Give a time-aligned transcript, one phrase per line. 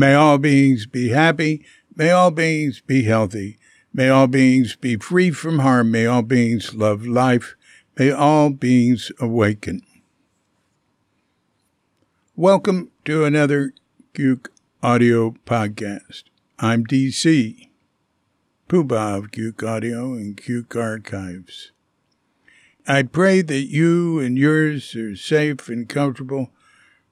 [0.00, 1.62] May all beings be happy.
[1.94, 3.58] May all beings be healthy.
[3.92, 5.90] May all beings be free from harm.
[5.90, 7.54] May all beings love life.
[7.98, 9.82] May all beings awaken.
[12.34, 13.74] Welcome to another
[14.14, 14.46] Cuke
[14.82, 16.22] Audio podcast.
[16.58, 17.68] I'm DC,
[18.70, 21.72] Poobah of Cuke Audio and Cuke Archives.
[22.88, 26.48] I pray that you and yours are safe and comfortable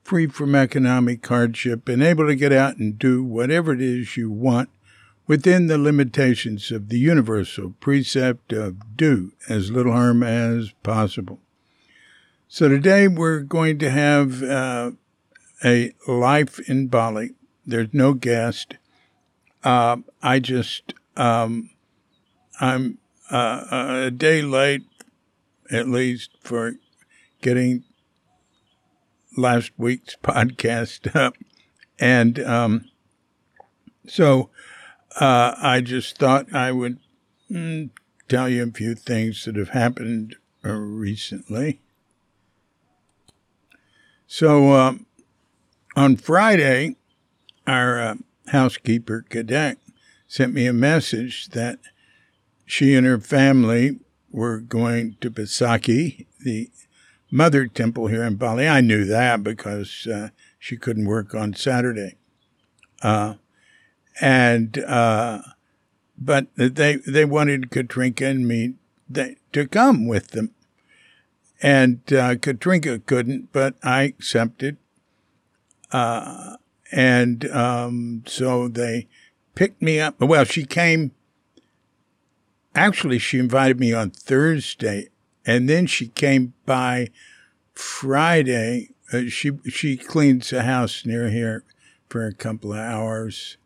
[0.08, 4.30] free from economic hardship, and able to get out and do whatever it is you
[4.30, 4.70] want
[5.26, 11.38] within the limitations of the universal precept of do as little harm as possible.
[12.48, 14.92] So today we're going to have uh,
[15.62, 17.34] a life in Bali.
[17.66, 18.76] There's no guest.
[19.62, 21.68] Uh, I just, um,
[22.58, 22.96] I'm
[23.30, 24.84] uh, a day late,
[25.70, 26.76] at least, for
[27.42, 27.84] getting
[29.38, 31.36] last week's podcast up.
[31.98, 32.90] And um,
[34.06, 34.50] so
[35.20, 36.98] uh, I just thought I would
[37.50, 37.90] mm,
[38.28, 41.80] tell you a few things that have happened uh, recently.
[44.26, 44.94] So uh,
[45.96, 46.96] on Friday,
[47.66, 48.14] our uh,
[48.48, 49.76] housekeeper, Kadek,
[50.26, 51.78] sent me a message that
[52.66, 53.98] she and her family
[54.30, 56.70] were going to Besakih, the
[57.30, 58.66] mother temple here in Bali.
[58.68, 62.16] I knew that because uh, she couldn't work on Saturday.
[63.02, 63.34] Uh,
[64.20, 65.42] and, uh,
[66.16, 68.74] but they, they wanted Katrinka and me
[69.08, 70.50] they, to come with them.
[71.62, 74.76] And uh, Katrinka couldn't, but I accepted.
[75.90, 76.56] Uh,
[76.92, 79.08] and um, so they
[79.54, 80.20] picked me up.
[80.20, 81.12] Well, she came.
[82.74, 85.08] Actually, she invited me on Thursday
[85.48, 87.08] and then she came by
[87.72, 88.90] Friday.
[89.10, 91.64] Uh, she she cleans a house near here
[92.10, 93.56] for a couple of hours.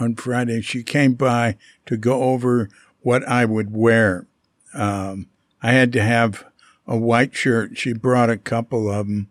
[0.00, 4.26] On Friday, she came by to go over what I would wear.
[4.72, 5.28] Um,
[5.62, 6.46] I had to have
[6.86, 7.76] a white shirt.
[7.76, 9.28] She brought a couple of them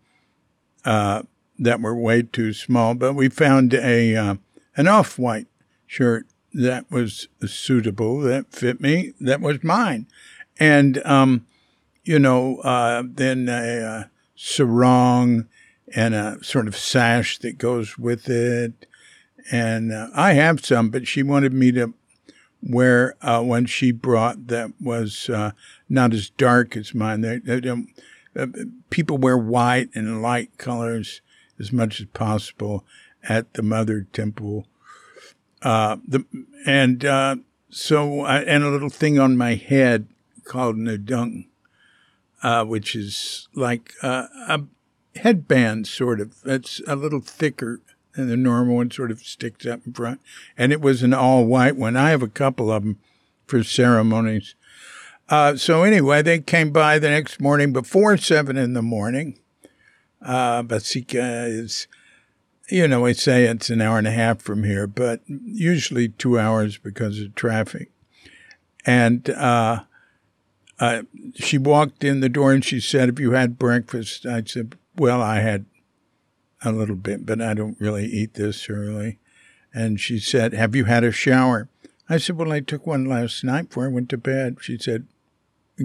[0.84, 1.22] uh,
[1.58, 4.36] that were way too small, but we found a uh,
[4.76, 5.48] an off white
[5.88, 10.06] shirt that was suitable, that fit me, that was mine,
[10.60, 11.44] and um,
[12.04, 15.46] you know, uh, then a, a sarong
[15.94, 18.86] and a sort of sash that goes with it.
[19.50, 21.94] And uh, I have some, but she wanted me to
[22.62, 25.52] wear uh, one she brought that was uh,
[25.88, 27.20] not as dark as mine.
[27.20, 27.88] They, they don't,
[28.36, 28.46] uh,
[28.90, 31.20] people wear white and light colors
[31.58, 32.84] as much as possible
[33.28, 34.66] at the Mother Temple.
[35.60, 36.24] Uh, the
[36.66, 37.36] and uh,
[37.70, 40.08] so and a little thing on my head
[40.44, 41.46] called nadung
[42.42, 44.62] uh, which is like uh, a
[45.16, 46.34] headband, sort of.
[46.44, 47.80] It's a little thicker
[48.14, 50.20] than the normal one, sort of sticks up in front.
[50.56, 51.96] And it was an all white one.
[51.96, 52.98] I have a couple of them
[53.46, 54.54] for ceremonies.
[55.28, 59.38] Uh, so anyway, they came by the next morning before seven in the morning.
[60.20, 61.86] Uh, Besakih is,
[62.68, 66.38] you know, we say it's an hour and a half from here, but usually two
[66.38, 67.90] hours because of traffic.
[68.84, 69.84] And uh,
[70.80, 71.02] uh,
[71.34, 74.26] she walked in the door and she said, Have you had breakfast?
[74.26, 75.66] I said, Well, I had
[76.64, 79.18] a little bit, but I don't really eat this early.
[79.74, 81.68] And she said, Have you had a shower?
[82.08, 84.58] I said, Well, I took one last night before I went to bed.
[84.60, 85.06] She said,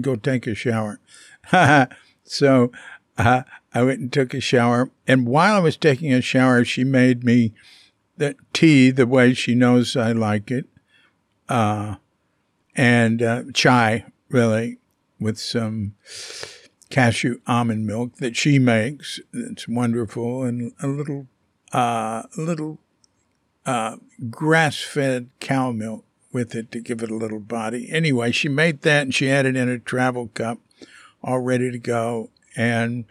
[0.00, 1.00] Go take a shower.
[2.24, 2.72] so
[3.16, 3.42] uh,
[3.74, 4.90] I went and took a shower.
[5.06, 7.52] And while I was taking a shower, she made me
[8.18, 10.66] the tea the way she knows I like it,
[11.48, 11.96] uh,
[12.76, 14.78] and uh, chai, really
[15.20, 15.94] with some
[16.90, 19.20] cashew almond milk that she makes.
[19.32, 21.26] It's wonderful, and a little,
[21.72, 22.78] uh, little
[23.66, 23.96] uh,
[24.30, 27.90] grass-fed cow milk with it to give it a little body.
[27.90, 30.58] Anyway, she made that, and she had it in a travel cup,
[31.22, 33.04] all ready to go, and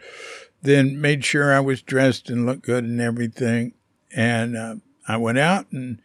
[0.62, 3.74] then made sure I was dressed and looked good and everything.
[4.14, 4.76] And uh,
[5.06, 6.00] I went out and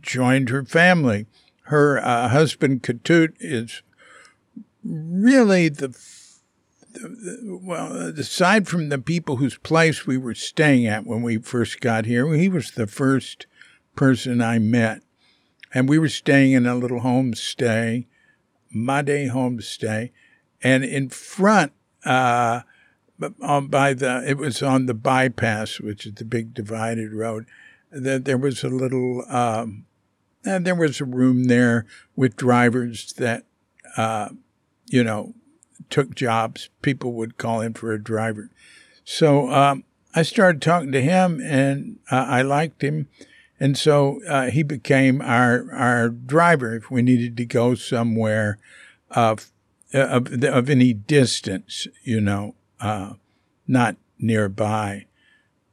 [0.00, 1.26] joined her family.
[1.62, 3.82] Her uh, husband Ketut is
[4.84, 5.88] really the,
[6.92, 11.80] the, well, aside from the people whose place we were staying at when we first
[11.80, 13.46] got here, he was the first
[13.96, 15.02] person I met.
[15.72, 18.06] And we were staying in a little homestay,
[18.72, 20.10] Made homestay,
[20.62, 21.72] and in front,
[22.04, 22.62] uh,
[23.18, 27.46] by the, it was on the bypass, which is the big divided road.
[27.92, 29.86] That there was a little, um,
[30.44, 31.86] and there was a room there
[32.16, 33.44] with drivers that
[33.96, 34.30] uh,
[34.86, 35.34] you know,
[35.90, 36.68] took jobs.
[36.82, 38.50] People would call in for a driver.
[39.04, 39.84] So um,
[40.14, 43.08] I started talking to him, and uh, I liked him,
[43.60, 48.58] and so uh, he became our our driver if we needed to go somewhere
[49.10, 49.50] of
[49.92, 53.14] of, of any distance, you know, uh,
[53.66, 55.06] not nearby.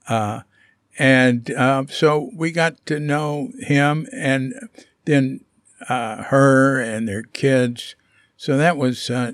[0.08, 0.42] Uh,
[1.00, 4.54] and uh, so we got to know him, and
[5.06, 5.44] then
[5.90, 7.96] uh, her and their kids.
[8.42, 9.34] So that was uh,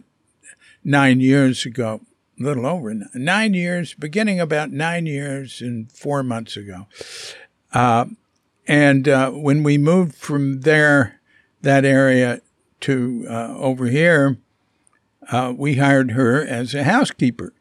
[0.83, 2.01] nine years ago,
[2.38, 6.88] a little over nine years, beginning about nine years and four months ago.
[7.71, 8.07] Uh,
[8.68, 11.21] and uh, when we moved from there,
[11.62, 12.42] that area
[12.81, 14.39] to uh, over here,
[15.31, 17.53] uh, we hired her as a housekeeper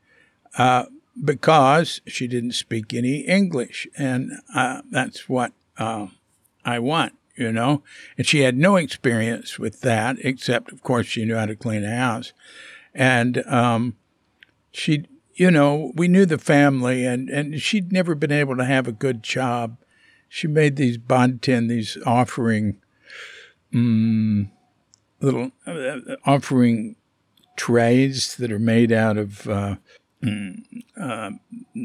[0.59, 0.87] uh,
[1.25, 4.33] because she didn't speak any English, and
[4.91, 7.83] that's what I want you know?
[8.17, 11.85] And she had no experience with that, except, of course, she knew how to clean
[11.85, 12.33] a house.
[12.95, 13.97] And um,
[14.73, 18.89] she, you know, we knew the family, and, and she'd never been able to have
[18.89, 19.77] a good job.
[20.29, 22.81] She made these bontin, these offering,
[23.75, 24.51] um,
[25.21, 26.97] little uh, offering
[27.57, 29.77] trays that are made out of uh,
[30.23, 30.63] mm,
[31.01, 31.31] uh,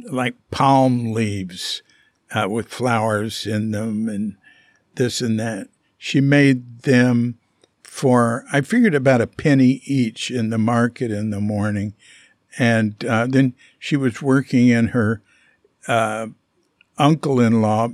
[0.10, 1.82] like palm leaves
[2.34, 4.36] uh, with flowers in them and
[4.96, 5.70] this and that.
[5.98, 7.38] She made them
[7.84, 11.94] for, I figured about a penny each in the market in the morning.
[12.58, 15.22] And uh, then she was working in her
[15.88, 16.28] uh,
[16.98, 17.90] uncle in law,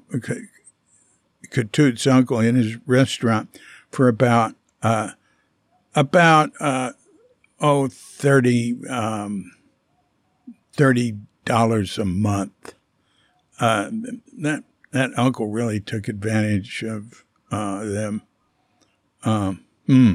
[1.51, 3.59] Ketut's uncle, in his restaurant
[3.91, 5.11] for about, uh,
[5.95, 6.91] about, uh,
[7.59, 9.51] oh, 30, um,
[10.75, 12.73] $30 a month.
[13.59, 13.89] Uh,
[14.38, 18.21] that that uncle really took advantage of uh, them.
[19.23, 20.13] Um, hmm.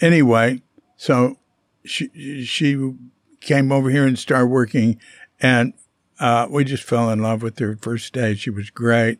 [0.00, 0.62] Anyway,
[0.96, 1.38] so
[1.84, 2.94] she she
[3.40, 5.00] came over here and started working,
[5.40, 5.72] and
[6.18, 8.34] uh, we just fell in love with her first day.
[8.34, 9.18] She was great.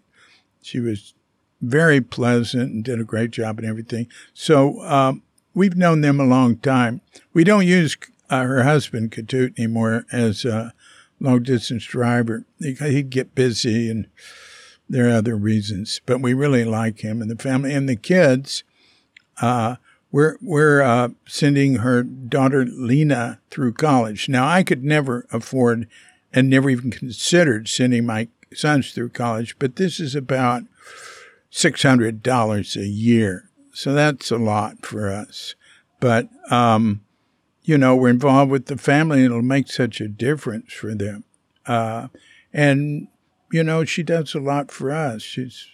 [0.62, 1.14] She was
[1.60, 4.08] very pleasant and did a great job and everything.
[4.34, 5.22] So um,
[5.54, 7.00] we've known them a long time.
[7.32, 7.96] We don't use
[8.28, 10.72] uh, her husband Ketut anymore as a
[11.20, 12.44] long distance driver.
[12.60, 14.06] He'd get busy and
[14.88, 18.64] there are other reasons, but we really like him and the family and the kids.
[19.40, 19.76] Uh,
[20.12, 24.28] we're we're uh, sending her daughter Lena through college.
[24.28, 25.88] Now, I could never afford
[26.32, 30.62] and never even considered sending my sons through college, but this is about
[31.50, 35.54] six hundred dollars a year, so that's a lot for us.
[36.00, 37.02] But um,
[37.64, 41.24] you know, we're involved with the family, and it'll make such a difference for them.
[41.66, 42.08] Uh,
[42.52, 43.08] and
[43.50, 45.22] you know, she does a lot for us.
[45.22, 45.66] She's,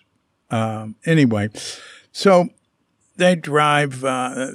[0.50, 1.50] um, anyway,
[2.10, 2.48] so
[3.16, 4.48] they drive, uh,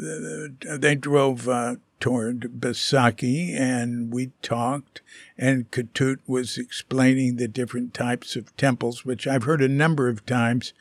[0.77, 5.01] they drove uh, toward Besakih and we talked,
[5.37, 10.25] and Katut was explaining the different types of temples, which I've heard a number of
[10.25, 10.73] times.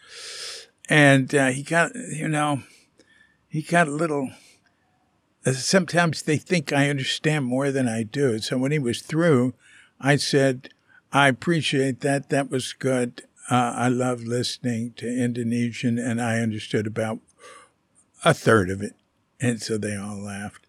[0.88, 2.62] And uh, he got, you know,
[3.48, 4.30] he got a little.
[5.44, 8.38] Uh, sometimes they think I understand more than I do.
[8.38, 9.54] So when he was through,
[10.00, 10.70] I said,
[11.12, 12.28] I appreciate that.
[12.30, 13.22] That was good.
[13.50, 17.20] Uh, I love listening to Indonesian, and I understood about
[18.24, 18.94] a third of it.
[19.40, 20.66] And so they all laughed.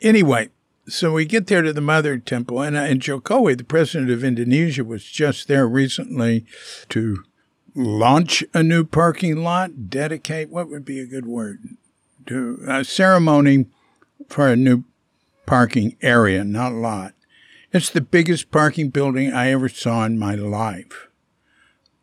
[0.00, 0.48] Anyway,
[0.86, 4.24] so we get there to the Mother Temple, and, uh, and Jokowi, the president of
[4.24, 6.46] Indonesia, was just there recently
[6.88, 7.24] to
[7.74, 11.76] launch a new parking lot, dedicate, what would be a good word?
[12.26, 13.66] To a ceremony
[14.28, 14.84] for a new
[15.46, 17.14] parking area, not lot.
[17.70, 21.08] It's the biggest parking building I ever saw in my life.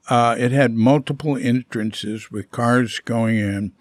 [0.07, 3.73] Uh, it had multiple entrances with cars going in,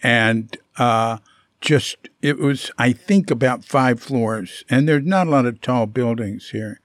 [0.00, 1.18] and uh,
[1.60, 4.64] just it was, I think, about five floors.
[4.70, 6.80] And there's not a lot of tall buildings here.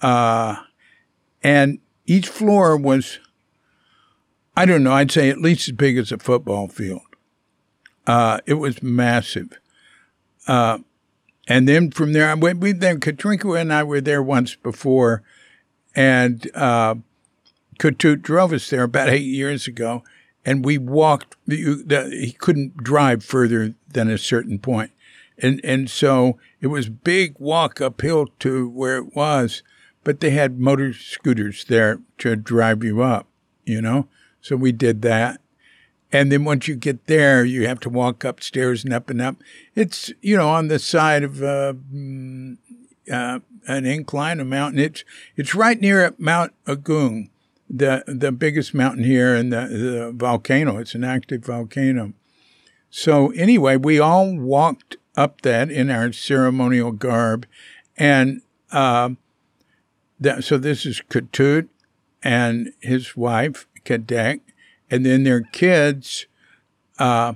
[0.00, 0.56] Uh,
[1.42, 3.18] and each floor was,
[4.56, 7.02] I don't know, I'd say at least as big as a football field.
[8.06, 9.60] Uh, it was massive.
[10.46, 10.78] Uh,
[11.48, 15.22] and then from there, we, we then Katrinka and I were there once before,
[15.94, 16.96] and uh,
[17.78, 20.04] Ketut drove us there about eight years ago,
[20.44, 21.36] and we walked.
[21.46, 24.92] He couldn't drive further than a certain point,
[25.38, 29.62] and and so it was big walk uphill to where it was,
[30.04, 33.26] but they had motor scooters there to drive you up,
[33.64, 34.06] you know.
[34.42, 35.40] So we did that,
[36.10, 39.36] and then once you get there, you have to walk upstairs and up and up.
[39.74, 42.56] It's, you know, on the side of uh, mm,
[43.12, 44.80] uh, an incline, a mountain.
[44.80, 45.04] It's,
[45.36, 47.28] it's right near Mount Agung,
[47.68, 50.78] the, the biggest mountain here and the, the volcano.
[50.78, 52.14] It's an active volcano.
[52.90, 57.46] So anyway, we all walked up that in our ceremonial garb.
[57.98, 58.40] And
[58.72, 59.10] uh,
[60.18, 61.68] that, so this is Ketut
[62.22, 64.40] and his wife, Kadek,
[64.90, 66.26] and then their kids,
[66.98, 67.34] uh,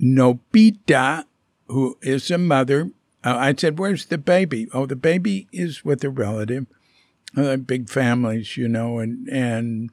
[0.00, 1.24] Nobita,
[1.68, 2.90] who is a mother.
[3.22, 4.68] Uh, I said, Where's the baby?
[4.72, 6.66] Oh, the baby is with a relative.
[7.36, 9.90] Uh, big families, you know, and, and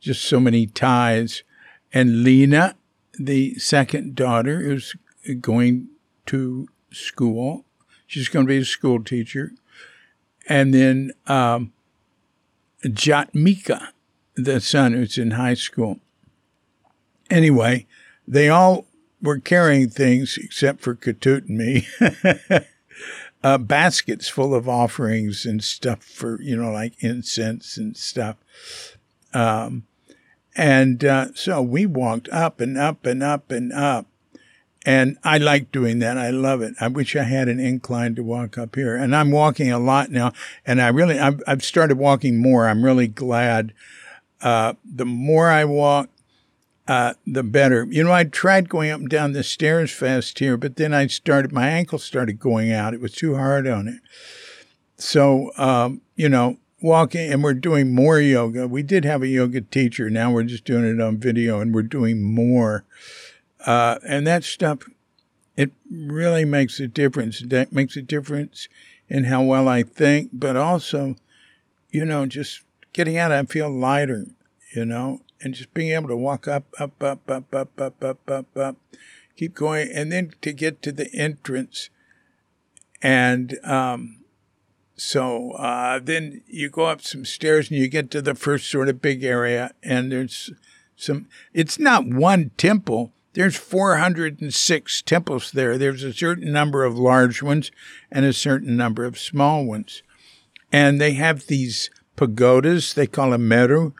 [0.00, 1.44] just so many ties.
[1.92, 2.74] And Lena,
[3.16, 4.96] the second daughter, is
[5.40, 5.88] going
[6.26, 7.64] to school.
[8.06, 9.52] She's going to be a school teacher.
[10.48, 11.72] And then um,
[12.84, 13.88] Jatmika,
[14.36, 16.00] the son who's in high school.
[17.30, 17.86] Anyway,
[18.26, 18.86] they all
[19.22, 21.88] were carrying things except for Ketut and me.
[23.44, 28.36] uh, baskets full of offerings and stuff for, you know, like incense and stuff.
[29.32, 29.84] Um,
[30.56, 34.06] and uh, so we walked up and up and up and up.
[34.86, 36.18] And I like doing that.
[36.18, 36.74] I love it.
[36.78, 38.94] I wish I had an incline to walk up here.
[38.96, 40.32] And I'm walking a lot now.
[40.66, 42.68] And I really, I've, I've started walking more.
[42.68, 43.72] I'm really glad.
[44.44, 46.10] Uh, the more I walk,
[46.86, 47.86] uh, the better.
[47.90, 51.06] You know, I tried going up and down the stairs fast here, but then I
[51.06, 52.92] started, my ankle started going out.
[52.92, 54.00] It was too hard on it.
[54.98, 58.68] So, um, you know, walking and we're doing more yoga.
[58.68, 60.10] We did have a yoga teacher.
[60.10, 62.84] Now we're just doing it on video and we're doing more.
[63.64, 64.80] Uh, and that stuff,
[65.56, 67.40] it really makes a difference.
[67.40, 68.68] That makes a difference
[69.08, 71.16] in how well I think, but also,
[71.90, 72.60] you know, just
[72.94, 74.28] getting out, I feel lighter,
[74.74, 78.30] you know, and just being able to walk up, up, up, up, up, up, up,
[78.30, 78.76] up, up,
[79.36, 81.90] keep going, and then to get to the entrance.
[83.02, 84.24] And um,
[84.96, 88.88] so uh, then you go up some stairs and you get to the first sort
[88.88, 90.50] of big area, and there's
[90.96, 95.76] some, it's not one temple there's 406 temples there.
[95.76, 97.72] There's a certain number of large ones
[98.10, 100.02] and a certain number of small ones.
[100.72, 103.92] And they have these pagodas, they call them meru,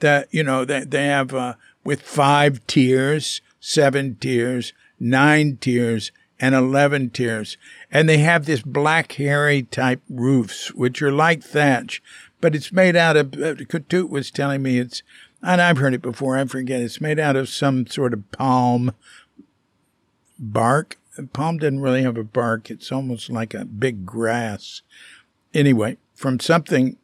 [0.00, 6.54] that, you know, they, they have uh, with five tiers, seven tiers, nine tiers, and
[6.54, 7.56] 11 tiers.
[7.90, 12.02] And they have this black hairy type roofs, which are like thatch,
[12.40, 15.02] but it's made out of, uh, Ketut was telling me it's
[15.42, 16.80] and I've heard it before, I forget.
[16.80, 18.92] It's made out of some sort of palm
[20.38, 20.98] bark.
[21.32, 24.82] Palm doesn't really have a bark, it's almost like a big grass.
[25.54, 26.96] Anyway, from something,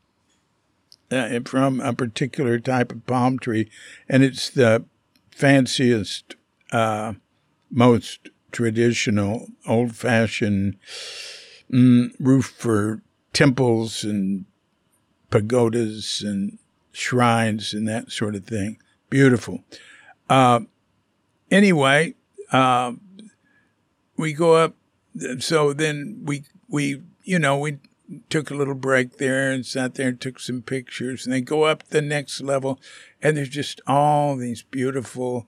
[1.14, 3.70] uh, from a particular type of palm tree,
[4.08, 4.84] and it's the
[5.30, 6.36] fanciest,
[6.72, 7.14] uh,
[7.70, 10.76] most traditional, old fashioned
[11.72, 13.02] mm, roof for
[13.32, 14.44] temples and
[15.30, 16.58] pagodas and
[16.92, 18.78] shrines and that sort of thing.
[19.10, 19.64] Beautiful.
[20.30, 20.60] Uh,
[21.50, 22.14] anyway,
[22.52, 22.92] uh,
[24.16, 24.74] we go up.
[25.38, 27.78] So then we we you know we
[28.28, 31.24] took a little break there and sat there and took some pictures.
[31.24, 32.80] And they go up the next level,
[33.22, 35.46] and there's just all these beautiful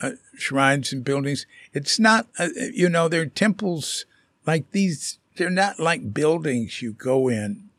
[0.00, 1.46] uh, shrines and buildings.
[1.72, 4.04] It's not uh, you know they're temples
[4.46, 5.18] like these.
[5.36, 7.70] They're not like buildings you go in.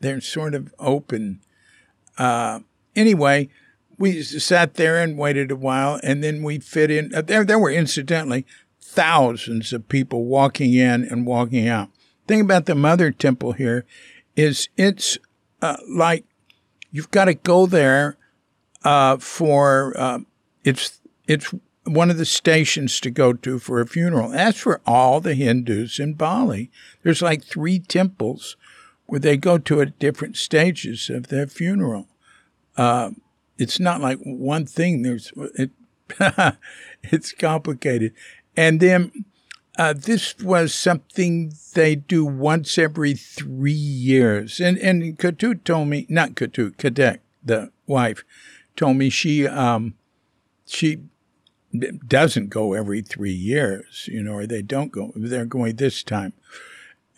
[0.00, 1.40] They're sort of open
[2.20, 2.60] uh,
[2.94, 3.48] anyway,
[3.98, 7.14] we sat there and waited a while, and then we fit in.
[7.14, 8.44] Uh, there, there were incidentally
[8.78, 11.88] thousands of people walking in and walking out.
[12.30, 13.84] Thing about the Mother Temple here
[14.36, 15.18] is it's
[15.60, 16.24] uh, like
[16.92, 18.18] you've got to go there
[18.84, 20.20] uh, for uh,
[20.62, 24.28] it's it's one of the stations to go to for a funeral.
[24.28, 26.70] That's for all the Hindus in Bali.
[27.02, 28.56] There's like three temples
[29.06, 32.06] where they go to at different stages of their funeral.
[32.76, 33.10] Uh,
[33.58, 35.02] it's not like one thing.
[35.02, 35.72] There's it,
[37.02, 38.14] it's complicated,
[38.56, 39.24] and then
[39.80, 44.60] uh, this was something they do once every three years.
[44.60, 48.22] And and Ketut told me, not Ketut, Kadek, the wife,
[48.76, 49.94] told me she um,
[50.66, 50.98] she
[52.06, 55.12] doesn't go every three years, you know, or they don't go.
[55.16, 56.34] They're going this time,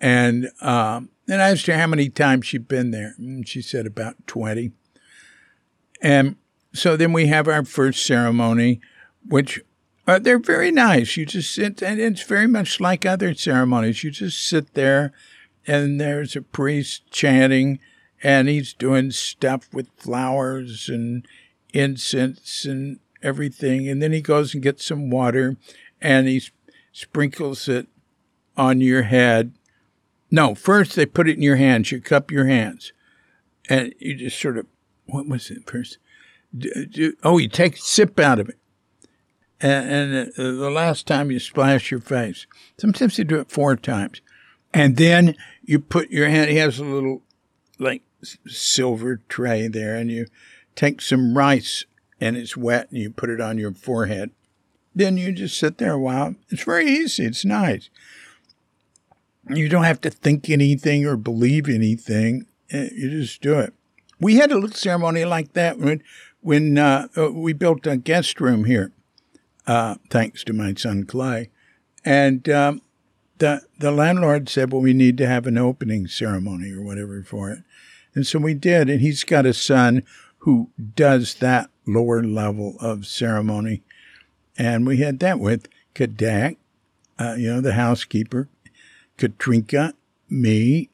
[0.00, 3.87] and um, and I asked her how many times she'd been there, and she said
[3.87, 4.71] about twenty.
[6.00, 6.37] And
[6.73, 8.81] so then we have our first ceremony,
[9.26, 9.61] which
[10.06, 11.16] uh, they're very nice.
[11.16, 14.02] You just sit, and it's very much like other ceremonies.
[14.02, 15.12] You just sit there,
[15.66, 17.78] and there's a priest chanting,
[18.23, 21.26] and he's doing stuff with flowers and
[21.73, 23.88] incense and everything.
[23.88, 25.56] And then he goes and gets some water,
[26.00, 26.42] and he
[26.92, 27.87] sprinkles it
[28.56, 29.52] on your head.
[30.30, 31.92] No, first they put it in your hands.
[31.92, 32.92] You cup your hands,
[33.68, 34.66] and you just sort of
[35.06, 35.99] what was it first?
[36.56, 38.59] Do, do, oh, you take a sip out of it.
[39.62, 42.47] And, and the last time you splash your face.
[42.78, 44.21] Sometimes you do it four times.
[44.75, 47.23] And then you put your hand, he has a little
[47.78, 48.02] like
[48.47, 50.26] silver tray there, and you
[50.75, 51.85] take some rice
[52.21, 54.31] and it's wet, and you put it on your forehead.
[54.95, 56.37] Then you just sit there a while.
[56.50, 57.25] It's very easy.
[57.25, 57.90] It's nice.
[59.49, 62.47] You don't have to think anything or believe anything.
[62.71, 63.75] Eh, you just do it.
[64.21, 66.02] We had a little ceremony like that when
[66.40, 68.92] when uh, uh, we built a guest room here,
[69.66, 71.50] uh, thanks to my son Clay,
[72.04, 72.83] and um,
[73.38, 77.50] the the landlord said, "Well, we need to have an opening ceremony or whatever for
[77.50, 77.61] it,"
[78.14, 78.88] and so we did.
[78.88, 80.02] And he's got a son
[80.38, 83.83] who does that lower level of ceremony,
[84.57, 86.57] and we had that with Kadek,
[87.19, 88.49] uh, you know, the housekeeper,
[89.19, 89.95] Katrinka,
[90.28, 90.88] me,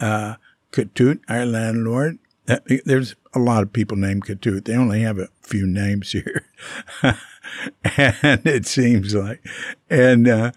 [0.00, 0.36] uh,
[0.72, 2.18] Ketut, our landlord.
[2.48, 4.64] Uh, there's a lot of people named Ketut.
[4.64, 6.44] They only have a few names here.
[7.02, 9.44] and it seems like.
[9.90, 10.52] And uh,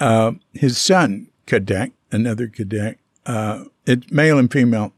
[0.00, 2.96] uh, his son, Kadek, another Kadek,
[3.26, 4.92] uh, it's male and female.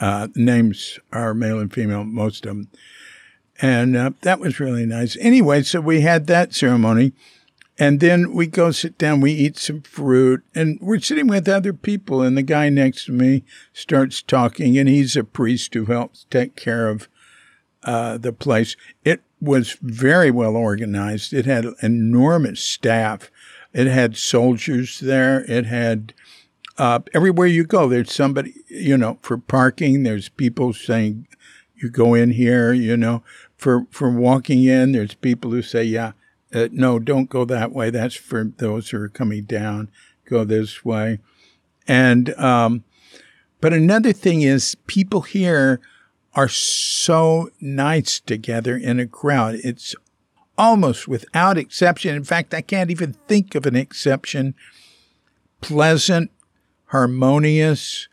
[0.00, 2.68] Uh, names are male and female, most of them.
[3.60, 5.16] And uh, that was really nice.
[5.20, 7.12] Anyway, so we had that ceremony.
[7.78, 11.72] And then we go sit down, we eat some fruit, and we're sitting with other
[11.72, 12.22] people.
[12.22, 16.56] And the guy next to me starts talking, and he's a priest who helps take
[16.56, 17.08] care of
[17.84, 18.76] uh, the place.
[19.04, 21.32] It was very well organized.
[21.32, 23.30] It had enormous staff.
[23.72, 25.44] It had soldiers there.
[25.48, 26.14] It had
[26.78, 31.26] uh, everywhere you go, there's somebody, you know, for parking, there's people saying,
[31.74, 33.22] you go in here, you know,
[33.56, 36.12] for, for walking in, there's people who say, yeah,
[36.54, 37.90] uh, no, don't go that way.
[37.90, 39.90] That's for those who are coming down.
[40.24, 41.18] Go this way.
[41.86, 42.84] And, um,
[43.60, 45.80] but another thing is people here
[46.34, 49.56] are so nice together in a crowd.
[49.64, 49.94] It's
[50.56, 52.14] almost without exception.
[52.14, 54.54] In fact, I can't even think of an exception.
[55.60, 56.30] Pleasant,
[56.86, 58.08] harmonious,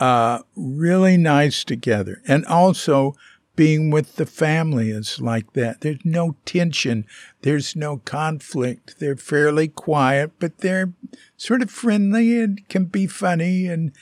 [0.00, 2.20] uh, really nice together.
[2.26, 3.14] And also,
[3.56, 5.80] being with the family is like that.
[5.80, 7.06] There's no tension.
[7.42, 8.96] There's no conflict.
[8.98, 10.92] They're fairly quiet, but they're
[11.36, 13.66] sort of friendly and can be funny.
[13.66, 13.92] And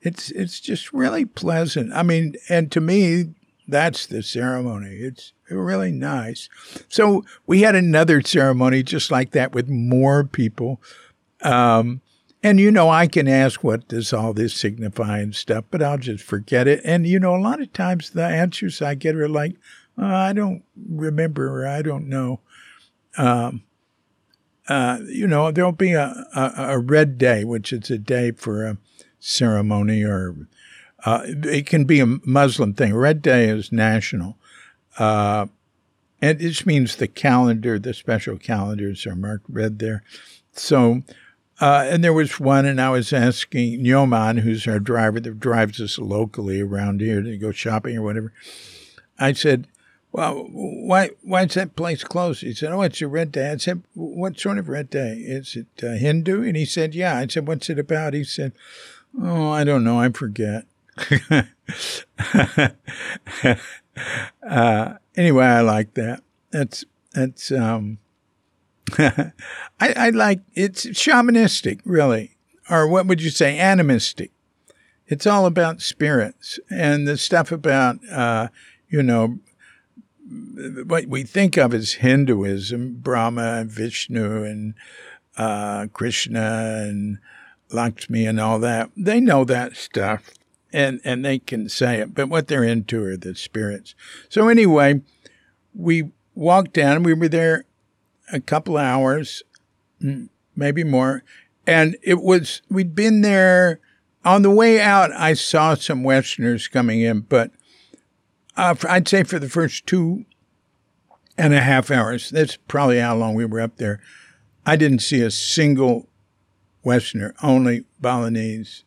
[0.00, 1.92] it's, it's just really pleasant.
[1.92, 3.34] I mean, and to me,
[3.68, 4.96] that's the ceremony.
[4.96, 6.48] It's really nice.
[6.88, 10.80] So we had another ceremony just like that with more people.
[11.42, 12.00] Um,
[12.42, 15.98] and you know, I can ask what does all this signify and stuff, but I'll
[15.98, 16.80] just forget it.
[16.84, 19.56] And you know, a lot of times the answers I get are like,
[19.96, 22.40] oh, I don't remember or I don't know.
[23.16, 23.62] Um,
[24.68, 28.64] uh, you know, there'll be a, a, a, red day, which is a day for
[28.64, 28.78] a
[29.18, 30.36] ceremony, or
[31.04, 32.94] uh, it can be a Muslim thing.
[32.94, 34.38] Red day is national.
[34.98, 35.46] Uh,
[36.20, 40.04] and it just means the calendar, the special calendars are marked red there.
[40.52, 41.02] So
[41.62, 45.80] uh, and there was one, and I was asking Nyoman, who's our driver that drives
[45.80, 48.32] us locally around here to go shopping or whatever.
[49.16, 49.68] I said,
[50.10, 53.58] "Well, why why is that place closed?" He said, "Oh, it's a red day." I
[53.58, 55.18] said, "What sort of red day?
[55.18, 58.54] Is it uh, Hindu?" And he said, "Yeah." I said, "What's it about?" He said,
[59.22, 60.00] "Oh, I don't know.
[60.00, 60.66] I forget."
[64.42, 66.24] uh, anyway, I like that.
[66.50, 67.98] That's that's um,
[68.98, 69.32] I,
[69.80, 72.36] I like it's shamanistic, really,
[72.70, 74.30] or what would you say, animistic.
[75.06, 78.48] It's all about spirits and the stuff about, uh,
[78.88, 79.38] you know,
[80.86, 84.74] what we think of as Hinduism, Brahma and Vishnu and
[85.36, 87.18] uh, Krishna and
[87.70, 88.90] Lakshmi and all that.
[88.96, 90.30] They know that stuff
[90.72, 93.94] and, and they can say it, but what they're into are the spirits.
[94.28, 95.02] So anyway,
[95.74, 97.02] we walked down.
[97.02, 97.64] We were there
[98.32, 99.42] a couple hours,
[100.56, 101.22] maybe more.
[101.66, 103.78] And it was, we'd been there
[104.24, 105.12] on the way out.
[105.12, 107.52] I saw some Westerners coming in, but
[108.56, 110.24] uh, I'd say for the first two
[111.38, 114.00] and a half hours, that's probably how long we were up there.
[114.66, 116.08] I didn't see a single
[116.84, 118.84] Westerner, only Balinese.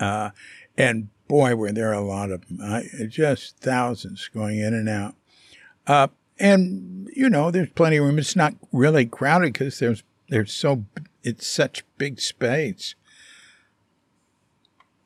[0.00, 0.30] Uh,
[0.76, 2.58] and boy, were there a lot of them.
[2.62, 5.14] I, just thousands going in and out.
[5.86, 8.18] Uh, and you know, there's plenty of room.
[8.18, 10.84] It's not really crowded because there's there's so
[11.22, 12.94] it's such big space.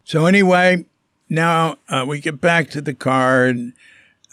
[0.05, 0.85] So anyway,
[1.29, 3.73] now uh, we get back to the car, and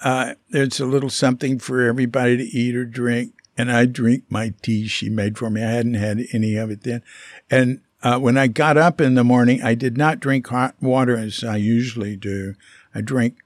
[0.04, 3.34] uh, there's a little something for everybody to eat or drink.
[3.58, 5.64] And I drink my tea she made for me.
[5.64, 7.02] I hadn't had any of it then.
[7.50, 11.18] And uh, when I got up in the morning, I did not drink hot water
[11.18, 12.56] as I usually do.
[12.96, 13.38] I drink,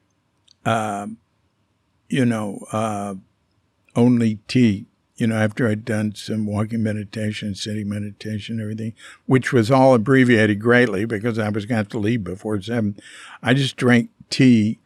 [0.65, 1.07] uh,
[2.09, 3.15] you know, uh,
[3.95, 4.85] only tea.
[5.15, 8.93] you know, after I'd done some walking meditation, sitting meditation, everything,
[9.25, 12.97] which was all abbreviated greatly because I was going to have to leave before seven,
[13.41, 14.79] I just drank tea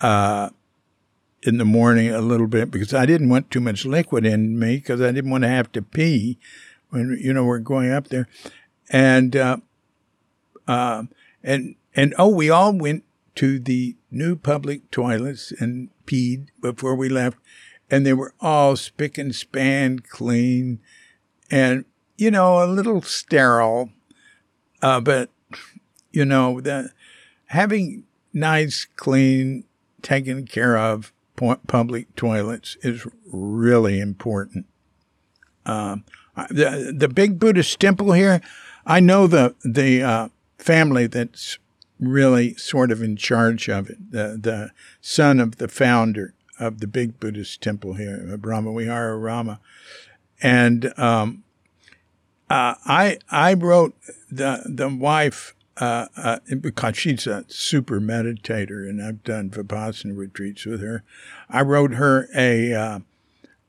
[0.00, 0.50] uh,
[1.42, 4.76] in the morning a little bit because I didn't want too much liquid in me
[4.76, 6.38] because I didn't want to have to pee
[6.90, 8.26] when, you know, we're going up there.
[8.90, 9.58] And, uh,
[10.66, 11.04] uh,
[11.44, 13.04] and, and oh, we all went
[13.36, 17.38] to the new public toilets and peed before we left
[17.90, 20.80] and they were all spick and span clean
[21.50, 21.84] and,
[22.16, 23.90] you know, a little sterile.
[24.82, 25.30] Uh, but,
[26.12, 26.90] you know, the,
[27.46, 29.64] having nice, clean,
[30.02, 31.12] taken care of
[31.66, 34.66] public toilets is really important.
[35.66, 36.04] Um,
[36.50, 38.40] the the big Buddhist temple here,
[38.86, 41.58] I know the the uh, family that's
[42.00, 44.10] really sort of in charge of it.
[44.10, 44.70] The the
[45.00, 49.60] son of the founder of the big Buddhist temple here, Brahma Vihara Rama.
[50.40, 51.44] And um,
[52.50, 53.96] uh, I I wrote
[54.30, 60.64] the the wife uh, uh, because she's a super meditator, and I've done vipassana retreats
[60.64, 61.04] with her.
[61.48, 62.98] I wrote her a uh,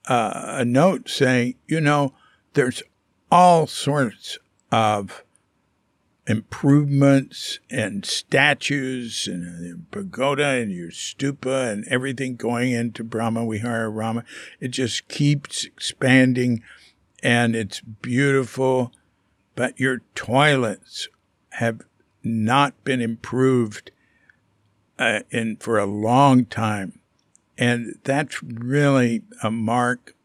[0.08, 2.14] uh, a note saying, you know,
[2.54, 2.82] there's
[3.32, 4.38] all sorts
[4.72, 5.24] of
[6.30, 14.24] improvements and statues and pagoda and your stupa and everything going into Brahma Vihara Rama.
[14.60, 16.62] It just keeps expanding
[17.24, 18.94] and it's beautiful,
[19.56, 21.10] but your toilets
[21.54, 21.82] have
[22.24, 23.90] not been improved
[25.00, 27.00] uh, in for a long time.
[27.58, 30.16] And that's really a mark.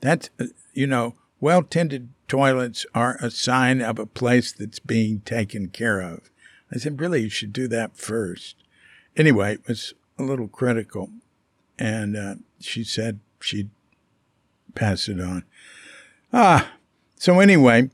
[0.00, 5.20] That's, uh, you know, well tended toilets are a sign of a place that's being
[5.20, 6.30] taken care of.
[6.72, 8.56] I said, really, you should do that first.
[9.16, 11.10] Anyway, it was a little critical.
[11.78, 13.70] And uh, she said she'd
[14.74, 15.44] pass it on.
[16.32, 16.72] Ah,
[17.16, 17.90] so anyway,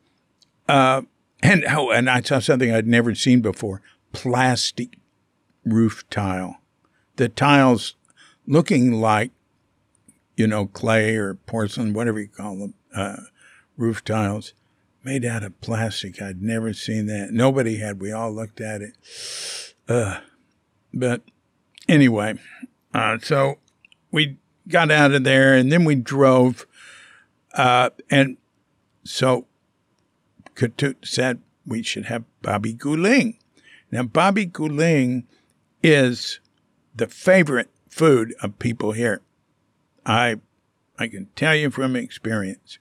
[0.69, 1.03] uh,
[1.43, 4.99] and oh, and I saw something I'd never seen before: plastic
[5.65, 6.61] roof tile.
[7.17, 7.95] The tiles
[8.47, 9.31] looking like,
[10.37, 13.17] you know, clay or porcelain, whatever you call them, uh,
[13.77, 14.55] roof tiles
[15.05, 16.21] made out of plastic.
[16.23, 17.31] I'd never seen that.
[17.33, 18.01] Nobody had.
[18.01, 18.97] We all looked at it.
[19.89, 20.21] Uh,
[20.95, 21.23] but
[21.89, 22.39] anyway,
[22.95, 23.59] uh, so
[24.11, 26.67] we got out of there and then we drove.
[27.55, 28.37] Uh, and
[29.05, 29.47] so
[30.55, 33.39] Ketut said we should have Babi Guling.
[33.91, 35.25] Now, Babi Guling
[35.83, 36.41] is
[36.95, 39.21] the favorite food of people here.
[40.07, 40.37] I,
[40.99, 42.79] I can tell you from experience.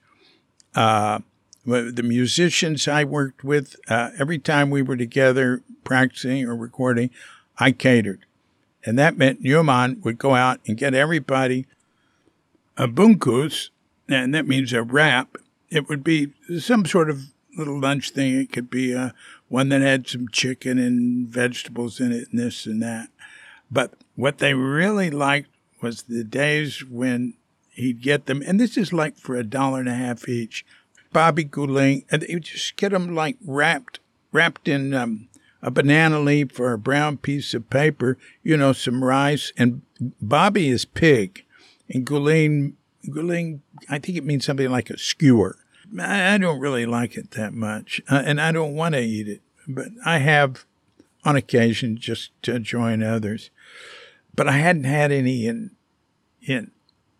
[0.74, 1.20] Uh,
[1.64, 7.10] the musicians I worked with, uh, every time we were together practicing or recording,
[7.58, 8.24] I catered.
[8.84, 11.66] And that meant Nyoman would go out and get everybody
[12.76, 13.68] a bungkus,
[14.08, 15.36] and that means a wrap.
[15.70, 18.34] It would be some sort of little lunch thing.
[18.34, 19.10] It could be uh,
[19.48, 23.08] one that had some chicken and vegetables in it and this and that.
[23.70, 27.34] But what they really liked was the days when
[27.72, 30.64] he'd get them, and this is like for a dollar and a half each.
[31.12, 34.00] Babi Guling, and they would just get them like wrapped,
[34.32, 35.28] wrapped in um,
[35.62, 39.52] a banana leaf or a brown piece of paper, you know, some rice.
[39.56, 39.82] And
[40.20, 41.44] Babi is pig,
[41.88, 42.74] and Guling,
[43.08, 45.58] Guling, I think it means something like a skewer.
[46.00, 49.28] I, I don't really like it that much, uh, and I don't want to eat
[49.28, 50.64] it, but I have
[51.24, 53.50] on occasion just to join others.
[54.34, 55.72] But I hadn't had any in
[56.40, 56.70] in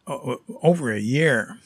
[0.07, 1.59] over a year.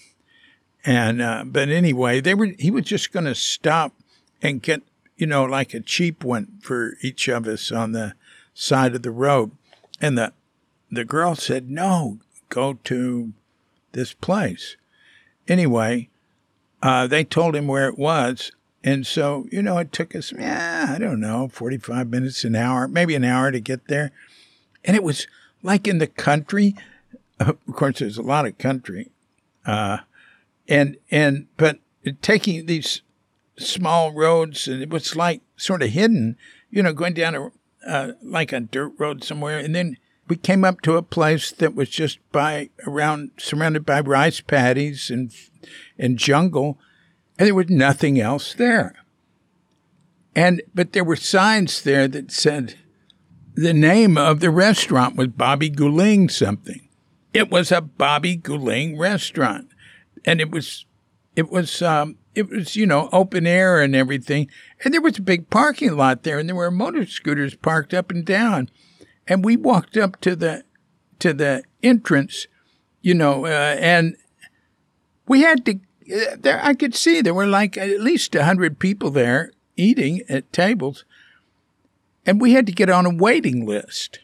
[0.84, 3.92] And uh, but anyway, they were he was just going to stop
[4.40, 4.82] and get
[5.16, 8.14] you know like a cheap one for each of us on the
[8.54, 9.50] side of the road,
[10.00, 10.32] and the
[10.90, 12.18] the girl said no,
[12.48, 13.32] go to
[13.92, 14.76] this place.
[15.48, 16.08] Anyway,
[16.82, 18.52] uh, they told him where it was,
[18.84, 22.54] and so you know it took us yeah I don't know forty five minutes an
[22.54, 24.12] hour maybe an hour to get there,
[24.84, 25.26] and it was
[25.64, 26.76] like in the country
[27.38, 29.10] of course, there's a lot of country,
[29.64, 29.98] uh,
[30.68, 31.78] and and but
[32.22, 33.02] taking these
[33.58, 36.36] small roads, and it was like sort of hidden,
[36.70, 37.50] you know, going down a
[37.86, 39.96] uh, like a dirt road somewhere, and then
[40.28, 45.10] we came up to a place that was just by around surrounded by rice paddies
[45.10, 45.32] and
[45.98, 46.78] and jungle,
[47.38, 48.94] and there was nothing else there.
[50.34, 52.74] And but there were signs there that said
[53.54, 56.85] the name of the restaurant was Babi Guling something.
[57.36, 59.68] It was a Babi Guling restaurant,
[60.24, 60.86] and it was,
[61.34, 64.48] it was, um, it was you know open air and everything,
[64.82, 68.10] and there was a big parking lot there, and there were motor scooters parked up
[68.10, 68.70] and down,
[69.28, 70.64] and we walked up to the,
[71.18, 72.46] to the entrance,
[73.02, 74.16] you know, uh, and
[75.28, 75.74] we had to.
[76.10, 80.22] Uh, there, I could see there were like at least a hundred people there eating
[80.28, 81.04] at tables,
[82.24, 84.20] and we had to get on a waiting list.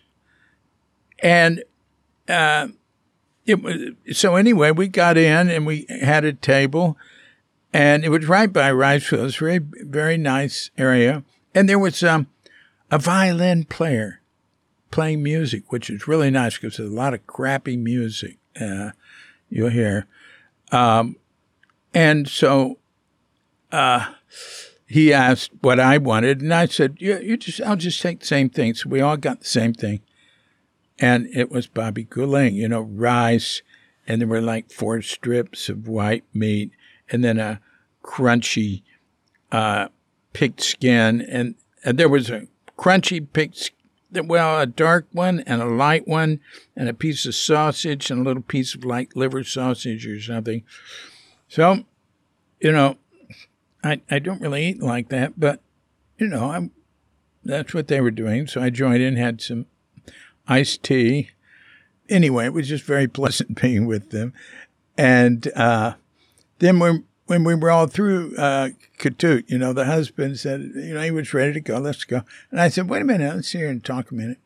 [1.19, 1.63] And
[2.27, 2.69] uh,
[3.47, 4.71] it so anyway.
[4.71, 6.97] We got in and we had a table,
[7.73, 9.35] and it was right by Riceville.
[9.35, 11.25] A very very nice area,
[11.55, 12.27] and there was um,
[12.91, 14.21] a violin player
[14.91, 18.91] playing music, which is really nice because there's a lot of crappy music uh,
[19.49, 20.07] you'll hear.
[20.71, 21.17] Um,
[21.93, 22.79] and so
[23.73, 24.13] uh,
[24.87, 28.27] he asked what I wanted, and I said, you, you just, I'll just take the
[28.27, 28.75] same thing.
[28.75, 30.01] So we all got the same thing.
[30.99, 33.63] And it was Babi Guling, you know, rice,
[34.07, 36.71] and there were like four strips of white meat,
[37.11, 37.61] and then a
[38.05, 38.83] crunchy
[39.51, 39.89] uh,
[40.33, 42.47] picked skin, and, and there was a
[42.79, 43.73] crunchy picked
[44.21, 46.41] well, a dark one and a light one,
[46.77, 50.63] and a piece of sausage and a little piece of light liver sausage or something.
[51.49, 51.85] So,
[52.61, 52.99] you know,
[53.83, 55.61] I, I don't really eat like that, but,
[56.19, 56.73] you know, I'm,
[57.45, 58.47] that's what they were doing.
[58.47, 59.67] So I joined in, had some
[60.53, 61.31] iced tea.
[62.09, 64.33] Anyway, it was just very pleasant being with them.
[64.97, 65.95] And uh,
[66.59, 71.03] then when, when we were all through uh, you know, the husband said, you know,
[71.03, 71.79] he was ready to go.
[71.79, 72.23] Let's go.
[72.51, 74.39] And I said, wait a minute, let's sit here and talk a minute.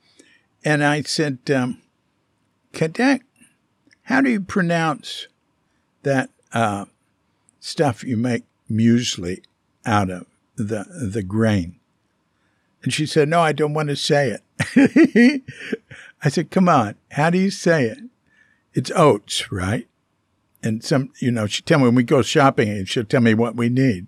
[0.64, 1.82] And I said, um,
[4.02, 5.26] how do you pronounce
[6.02, 6.86] that uh,
[7.60, 9.42] stuff you make muesli
[9.84, 11.76] out of the the grain.
[12.86, 15.42] And she said, No, I don't want to say it.
[16.22, 17.98] I said, Come on, how do you say it?
[18.74, 19.88] It's oats, right?
[20.62, 23.34] And some, you know, she tell me when we go shopping, and she'll tell me
[23.34, 24.06] what we need.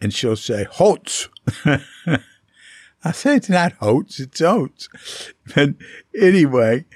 [0.00, 1.28] And she'll say, Holtz.
[1.66, 4.88] I say, It's not Holtz, it's oats.
[5.54, 5.74] But
[6.18, 6.86] anyway,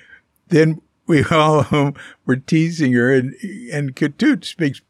[0.48, 3.34] then we all were teasing her, and,
[3.70, 4.80] and Ketut speaks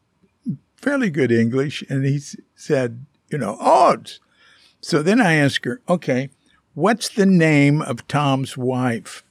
[0.77, 2.21] fairly good English, and he
[2.55, 4.21] said, you know, odds.
[4.85, 6.29] So then I ask her, okay,
[6.75, 9.23] what's the name of Tom's wife?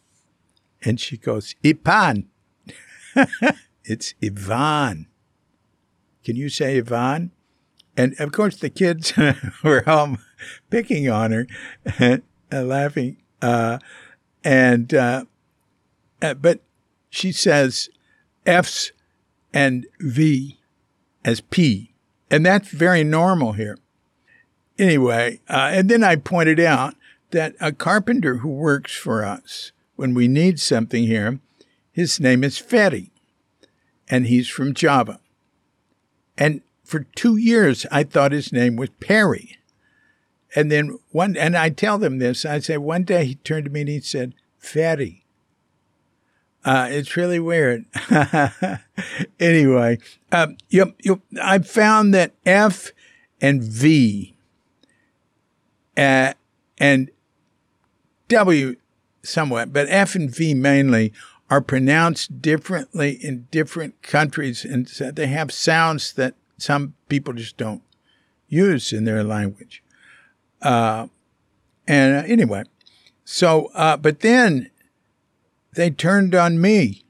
[0.82, 2.24] And she goes, Ipan.
[3.84, 5.06] it's Ivan.
[6.24, 7.30] Can you say Ivan?
[7.96, 9.12] And of course, the kids
[9.62, 10.16] were all
[10.70, 11.46] picking on her
[12.00, 13.18] and laughing.
[13.40, 13.78] Uh,
[14.42, 15.24] and, uh,
[16.20, 16.62] uh, but
[17.10, 17.88] she says
[18.44, 18.90] F's
[19.52, 20.58] and V
[21.24, 21.94] as P.
[22.28, 23.78] And that's very normal here.
[24.78, 26.94] Anyway, uh, and then I pointed out
[27.30, 31.40] that a carpenter who works for us, when we need something here,
[31.92, 33.10] his name is Ferry,
[34.08, 35.20] and he's from Java.
[36.37, 39.58] And for two years, I thought his name was Perry.
[40.56, 42.44] And then one, and I tell them this.
[42.44, 45.24] I say one day he turned to me and he said, "Ferry."
[46.64, 47.84] Uh, it's really weird.
[49.40, 49.98] anyway,
[50.32, 52.92] um, you, you, I found that F
[53.40, 54.34] and V
[55.96, 56.35] uh,
[56.78, 57.11] and
[58.28, 58.76] W
[59.22, 61.12] somewhat, but F and V mainly
[61.50, 67.83] are pronounced differently in different countries, and they have sounds that some people just don't
[68.48, 69.83] use in their language.
[70.62, 71.09] Uh,
[71.87, 72.64] and uh, anyway,
[73.24, 74.70] so uh, but then
[75.74, 77.04] they turned on me.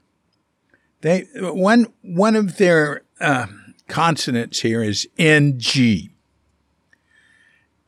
[1.01, 3.47] They one one of their uh,
[3.87, 6.09] consonants here is ng,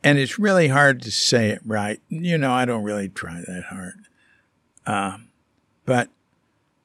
[0.08, 2.00] and it's really hard to say it right.
[2.08, 4.06] You know, I don't really try that hard,
[4.86, 5.18] uh,
[5.84, 6.08] but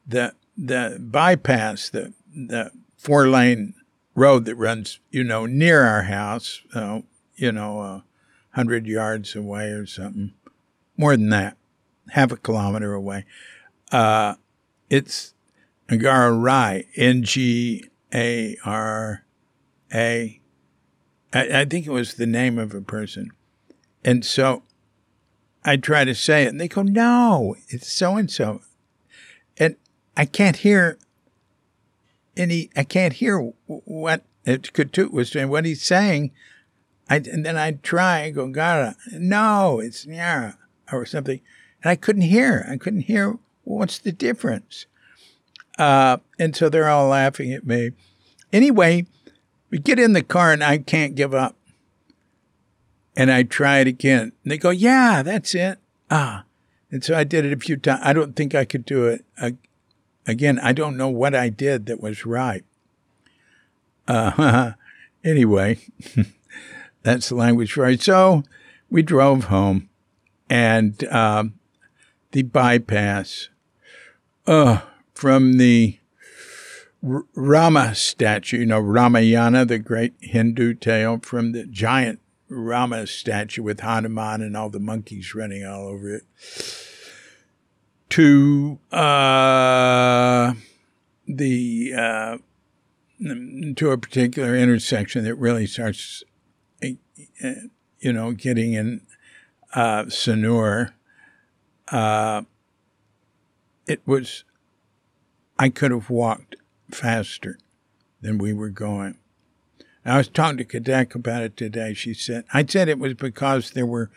[0.05, 3.75] the the bypass, the the four lane
[4.13, 6.99] road that runs, you know, near our house, uh,
[7.36, 8.03] you know, a
[8.51, 10.33] hundred yards away or something,
[10.97, 11.55] more than that,
[12.09, 13.23] half a kilometer away.
[13.89, 14.36] Uh,
[14.89, 15.33] it's
[15.88, 19.23] Ngara Rai, N G A R
[19.93, 20.41] A.
[21.34, 23.32] I think it was the name of a person.
[24.04, 24.63] And so
[25.63, 28.62] I try to say it, and they go, no, it's so and so.
[29.58, 29.76] And
[30.15, 31.00] I can't hear
[32.38, 36.32] any, I can't hear what Ketut was doing, what he's saying.
[37.10, 40.58] I, and then I'd try and go, Gara, no, it's Nyara
[40.91, 41.41] or something.
[41.84, 42.65] And I couldn't hear.
[42.69, 44.86] I couldn't hear What's the difference?
[45.78, 47.91] Uh, and so they're all laughing at me.
[48.52, 49.08] Anyway,
[49.73, 51.55] we get in the car and I can't give up.
[53.15, 54.31] And I try it again.
[54.43, 55.79] And they go, yeah, that's it.
[56.12, 56.43] Ah.
[56.91, 58.01] And so I did it a few times.
[58.03, 59.25] I don't think I could do it
[60.27, 60.59] again.
[60.59, 62.63] I don't know what I did that was right.
[64.07, 64.73] Uh,
[65.23, 65.79] anyway,
[67.01, 67.99] that's the language right.
[67.99, 68.43] So
[68.91, 69.89] we drove home
[70.51, 71.55] and um,
[72.29, 73.49] the bypass
[74.45, 74.81] uh,
[75.15, 75.97] from the
[77.06, 83.63] R- Rama statue, you know, Ramayana, the great Hindu tale from the giant Rama statue
[83.63, 86.24] with Hanuman and all the monkeys running all over it,
[88.10, 90.54] to uh,
[91.28, 92.38] the uh,
[93.76, 96.24] to a particular intersection that really starts,
[96.82, 99.02] you know, getting in
[99.74, 100.92] uh, Sanur.
[101.89, 102.44] Uh,
[103.88, 104.44] it was,
[105.58, 106.56] I could have walked
[106.93, 107.58] faster
[108.21, 109.17] than we were going.
[110.06, 111.93] I was talking to Kadek about it today.
[111.93, 114.10] She said, I said it was because there were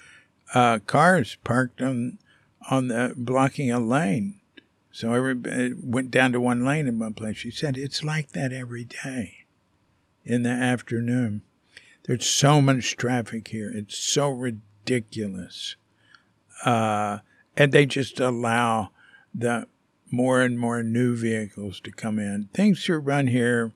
[0.54, 2.18] uh, cars parked on
[2.68, 4.40] on the blocking a lane.
[4.90, 7.36] So everybody went down to one lane in one place.
[7.36, 9.44] She said, it's like that every day
[10.24, 11.42] in the afternoon.
[12.04, 13.70] There's so much traffic here.
[13.72, 15.76] It's so ridiculous.
[16.64, 17.18] Uh,
[17.56, 18.90] and they just allow
[19.34, 19.68] the
[20.10, 22.48] more and more new vehicles to come in.
[22.54, 23.72] Things are run here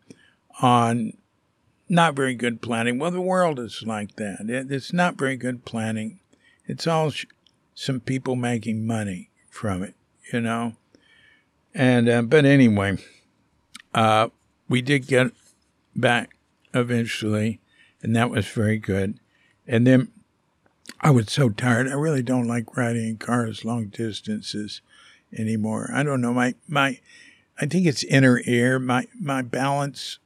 [0.61, 1.15] on
[1.89, 2.99] not very good planning.
[2.99, 4.39] Well, the world is like that.
[4.49, 6.21] It's not very good planning.
[6.67, 7.27] It's all sh-
[7.75, 9.95] some people making money from it,
[10.33, 10.75] you know.
[11.75, 12.99] And uh, but anyway,
[13.95, 14.29] uh,
[14.69, 15.33] we did get
[15.97, 16.37] back
[16.73, 17.61] eventually,
[18.03, 19.19] and that was very good.
[19.67, 20.09] And then
[21.01, 21.89] I was so tired.
[21.89, 24.81] I really don't like riding in cars long distances
[25.37, 25.91] anymore.
[25.93, 26.99] I don't know my my.
[27.61, 28.79] I think it's inner ear.
[28.79, 30.19] My my balance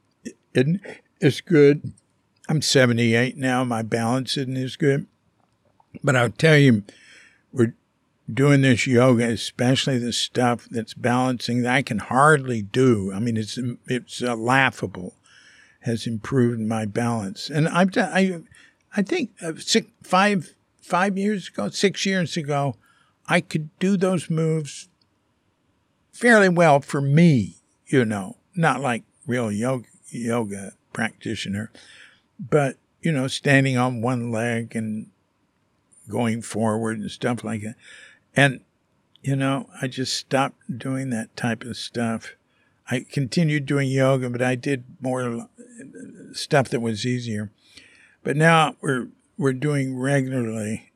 [0.53, 0.81] isn't
[1.19, 1.93] is good.
[2.47, 3.63] I'm 78 now.
[3.63, 5.07] My balance isn't as good.
[6.03, 6.83] But I'll tell you,
[7.51, 7.73] we're
[8.31, 13.11] doing this yoga, especially the stuff that's balancing that I can hardly do.
[13.13, 15.15] I mean, it's it's uh, laughable.
[15.81, 18.41] Has improved my balance, and I've done, I,
[18.97, 22.75] I think uh, six, five five years ago, six years ago,
[23.27, 24.89] I could do those moves
[26.15, 27.57] fairly well for me.
[27.87, 31.71] You know, not like real yoga yoga practitioner,
[32.39, 35.07] but you know, standing on one leg and
[36.09, 37.75] going forward and stuff like that.
[38.35, 38.61] And
[39.21, 42.35] you know, I just stopped doing that type of stuff.
[42.89, 45.49] I continued doing yoga, but I did more
[46.33, 47.51] stuff that was easier.
[48.23, 50.91] But now we're we're doing regularly,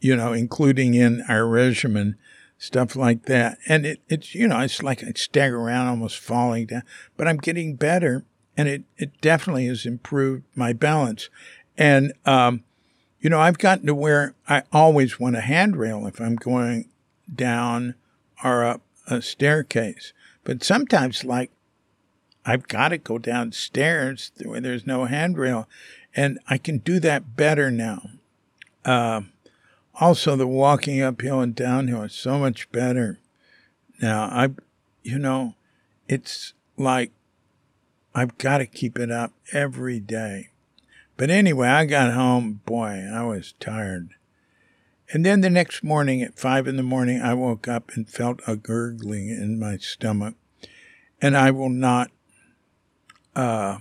[0.00, 2.16] you know, including in our regimen,
[2.58, 3.58] stuff like that.
[3.66, 6.82] And it, it's you know, it's like I stagger around, almost falling down.
[7.16, 8.24] But I'm getting better,
[8.56, 11.30] and it, it definitely has improved my balance.
[11.76, 12.64] And, um,
[13.20, 16.88] you know, I've gotten to where I always want a handrail if I'm going
[17.32, 17.94] down
[18.42, 20.12] or up a staircase.
[20.44, 21.50] But sometimes, like,
[22.44, 25.68] I've got to go downstairs where there's no handrail,
[26.14, 28.10] and I can do that better now.
[28.84, 29.22] Uh,
[30.00, 33.18] also, the walking uphill and downhill is so much better
[34.00, 34.24] now.
[34.24, 34.50] I,
[35.02, 35.54] you know,
[36.08, 37.10] it's like
[38.14, 40.50] I've got to keep it up every day.
[41.16, 42.60] But anyway, I got home.
[42.64, 44.10] Boy, I was tired.
[45.12, 48.40] And then the next morning at five in the morning, I woke up and felt
[48.46, 50.34] a gurgling in my stomach.
[51.20, 52.10] And I will not,
[53.34, 53.78] uh,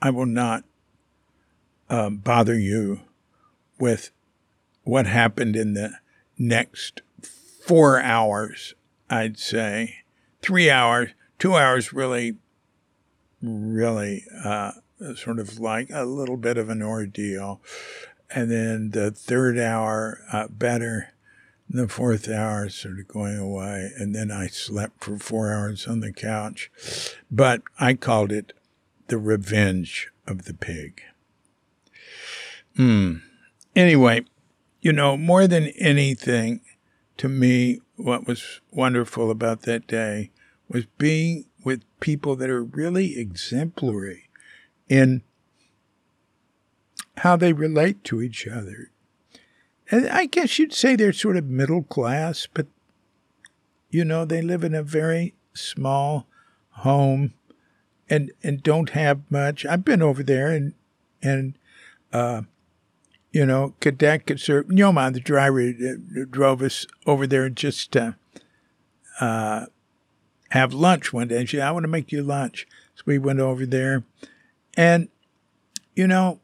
[0.00, 0.64] I will not
[1.90, 3.00] uh, bother you
[3.78, 4.10] with
[4.84, 5.98] what happened in the
[6.38, 7.02] next
[7.64, 8.74] four hours,
[9.08, 10.04] I'd say.
[10.40, 12.36] Three hours, two hours really
[13.42, 14.72] really uh,
[15.16, 17.60] sort of like a little bit of an ordeal.
[18.30, 21.08] And then the third hour, uh, better.
[21.68, 23.92] The fourth hour, sort of going away.
[23.96, 26.70] And then I slept for four hours on the couch.
[27.30, 28.52] But I called it
[29.08, 31.02] the revenge of the pig.
[32.76, 33.16] Hmm.
[33.74, 34.24] Anyway,
[34.82, 36.60] you know, more than anything,
[37.16, 40.30] to me, what was wonderful about that day
[40.68, 44.28] was being with people that are really exemplary
[44.88, 45.22] in
[47.18, 48.90] how they relate to each other.
[49.90, 52.66] And I guess you'd say they're sort of middle class, but
[53.88, 56.26] you know, they live in a very small
[56.70, 57.34] home
[58.08, 59.64] and and don't have much.
[59.64, 60.74] I've been over there and
[61.22, 61.56] and
[62.12, 62.42] uh,
[63.32, 65.72] you know, Kadek Sir Nyoman, the driver,
[66.30, 68.12] drove us over there just uh,
[69.20, 69.66] uh,
[70.50, 71.38] have lunch one day.
[71.38, 72.66] And she said, I want to make you lunch.
[72.94, 74.04] So we went over there.
[74.76, 75.08] And,
[75.96, 76.40] you know,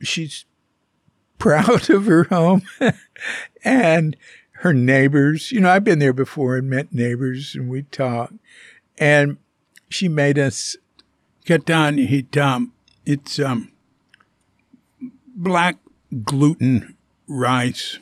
[0.00, 0.44] she's
[1.38, 2.62] proud of her home
[3.64, 4.16] and
[4.52, 5.50] her neighbors.
[5.52, 8.34] You know, I've been there before and met neighbors and we talked.
[8.96, 9.38] And
[9.88, 10.76] she made us
[11.46, 12.70] ketan hitam.
[13.06, 13.72] It's um,
[15.34, 15.78] black
[16.24, 16.96] gluten
[17.26, 17.98] rice.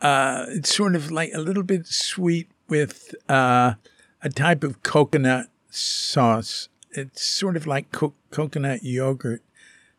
[0.00, 3.74] Uh, it's sort of like a little bit sweet with uh,
[4.22, 6.68] a type of coconut sauce.
[6.90, 9.42] It's sort of like co- coconut yogurt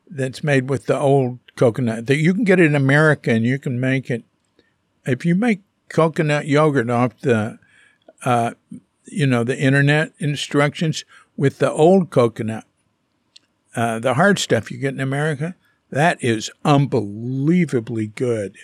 [0.09, 2.07] that's made with the old coconut.
[2.07, 4.23] That you can get in America, and you can make it.
[5.05, 7.59] If you make coconut yogurt off the,
[8.23, 8.51] uh,
[9.05, 11.05] you know, the internet instructions
[11.37, 12.65] with the old coconut,
[13.75, 15.55] uh, the hard stuff you get in America,
[15.93, 18.57] that is unbelievably good.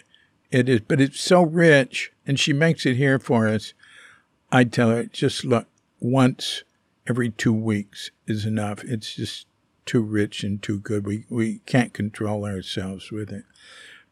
[0.52, 3.74] It is, but it's so rich, and she makes it here for us.
[4.52, 5.68] I tell her, just look
[6.00, 6.64] once
[7.08, 8.84] every two weeks is enough.
[8.84, 9.46] It's just
[9.86, 11.06] too rich and too good.
[11.06, 13.44] We we can't control ourselves with it.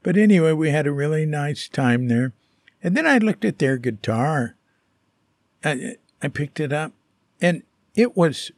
[0.03, 2.34] But anyway, we had a really nice time there.
[2.84, 4.55] And then I looked at their guitar.
[5.63, 6.93] I, I picked it up,
[7.41, 7.63] and
[7.95, 8.51] it was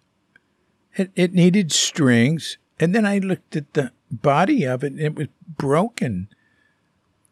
[0.96, 2.58] it, it needed strings.
[2.78, 6.30] And then I looked at the body of it, it was broken.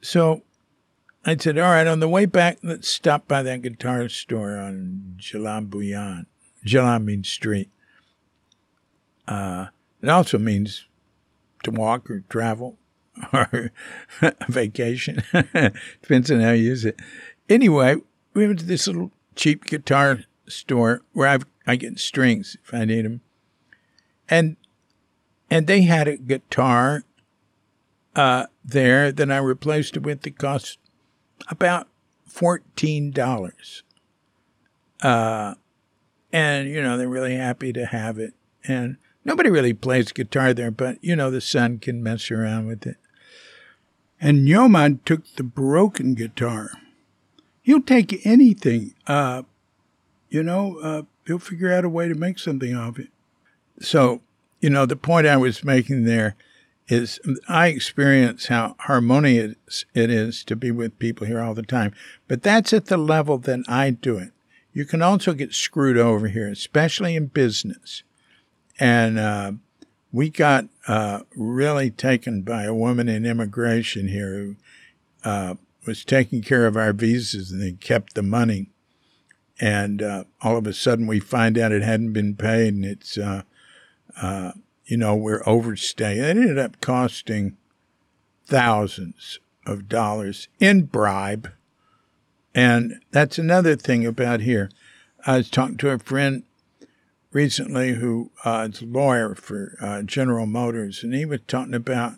[0.01, 0.43] So
[1.25, 5.15] I said, all right, on the way back, let's stop by that guitar store on
[5.17, 6.25] Jalan Buyan.
[6.65, 7.69] Jalan means street.
[9.27, 9.67] Uh,
[10.01, 10.85] it also means
[11.63, 12.77] to walk or travel
[13.33, 13.71] or
[14.47, 15.23] vacation.
[16.01, 16.99] Depends on how you use it.
[17.49, 17.95] Anyway,
[18.33, 22.85] we went to this little cheap guitar store where I've, I get strings if I
[22.85, 23.21] need them.
[24.29, 24.57] And
[25.49, 27.03] and they had a guitar
[28.15, 30.79] uh, there that I replaced it with that cost
[31.49, 31.87] about
[32.25, 33.83] fourteen dollars.
[35.01, 35.55] Uh,
[36.33, 38.33] and you know they're really happy to have it,
[38.63, 42.85] and nobody really plays guitar there, but you know the son can mess around with
[42.87, 42.97] it.
[44.19, 46.71] And Nyoman took the broken guitar.
[47.61, 48.95] He'll take anything.
[49.05, 49.43] Uh,
[50.29, 53.09] you know, uh, he'll figure out a way to make something of it.
[53.79, 54.21] So,
[54.59, 56.35] you know, the point I was making there
[56.87, 61.93] is I experience how harmonious it is to be with people here all the time.
[62.27, 64.31] But that's at the level that I do it.
[64.73, 68.03] You can also get screwed over here, especially in business.
[68.79, 69.53] And uh,
[70.11, 74.55] we got uh, really taken by a woman in immigration here who
[75.23, 75.55] uh,
[75.85, 78.69] was taking care of our visas and they kept the money.
[79.59, 83.17] And uh, all of a sudden we find out it hadn't been paid and it's,
[84.21, 84.51] uh,
[84.85, 86.19] you know, we're overstaying.
[86.19, 87.57] It ended up costing
[88.45, 91.51] thousands of dollars in bribe.
[92.55, 94.71] And that's another thing about here.
[95.25, 96.43] I was talking to a friend
[97.31, 102.13] recently who uh, is a lawyer for uh, General Motors, and he was talking about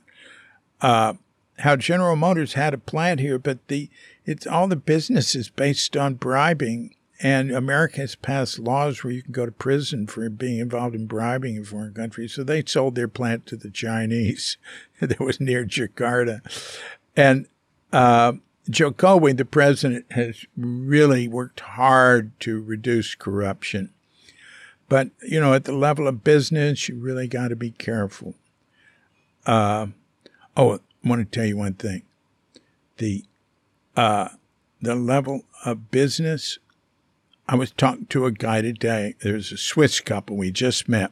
[0.81, 1.13] uh,
[1.59, 3.89] how General Motors had a plant here, but the
[4.25, 9.21] it's all the business is based on bribing, and America has passed laws where you
[9.21, 12.33] can go to prison for being involved in bribing in foreign countries.
[12.33, 14.57] So they sold their plant to the Chinese
[14.99, 16.41] that was near Jakarta,
[17.15, 17.47] and.
[17.91, 18.33] Uh,
[18.69, 23.91] Jokowi, the president, has really worked hard to reduce corruption.
[24.87, 28.35] But, you know, at the level of business, you really got to be careful.
[29.45, 29.87] Uh,
[30.55, 32.03] oh, I want to tell you one thing.
[32.97, 33.25] The,
[33.95, 34.29] uh,
[34.81, 36.59] the level of business,
[37.49, 39.15] I was talking to a guy today.
[39.21, 41.11] There's a Swiss couple we just met.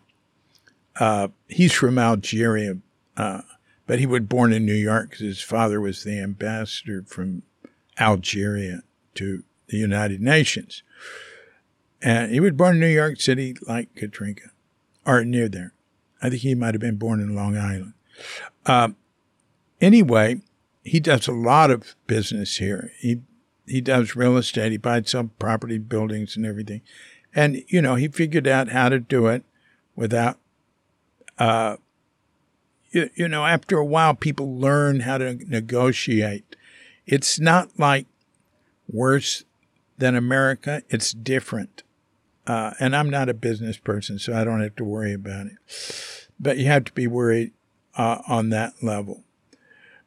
[1.00, 2.78] Uh, he's from Algeria,
[3.18, 3.42] uh,
[3.88, 7.42] but he was born in New York because his father was the ambassador from
[8.00, 8.84] Algeria
[9.16, 10.84] to the United Nations.
[12.04, 14.52] And he was born in New York City, like Katrinka,
[15.08, 15.74] or near there.
[16.22, 17.94] I think he might have been born in Long Island.
[18.64, 18.90] Uh,
[19.82, 20.42] anyway,
[20.84, 22.92] he does a lot of business here.
[23.00, 23.22] He
[23.68, 24.72] he does real estate.
[24.72, 26.82] He buys some property, buildings, and everything.
[27.36, 29.44] And you know, he figured out how to do it
[29.96, 30.38] without.
[31.38, 31.78] Uh,
[32.92, 36.56] you, you know, after a while, people learn how to negotiate.
[37.06, 38.08] It's not like
[38.90, 39.44] worse
[39.98, 40.84] than America.
[40.90, 41.84] It's different.
[42.46, 45.58] Uh, and I'm not a business person, so I don't have to worry about it.
[46.40, 47.52] But you have to be worried
[47.98, 49.24] uh, on that level.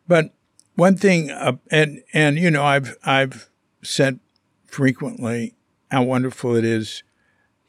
[0.08, 0.32] But
[0.74, 3.49] one thing, uh, and and you know, I've I've
[3.82, 4.18] said
[4.66, 5.54] frequently
[5.90, 7.02] how wonderful it is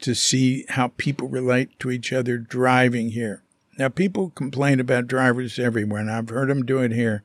[0.00, 3.42] to see how people relate to each other driving here.
[3.78, 7.22] Now, people complain about drivers everywhere, and I've heard them do it here.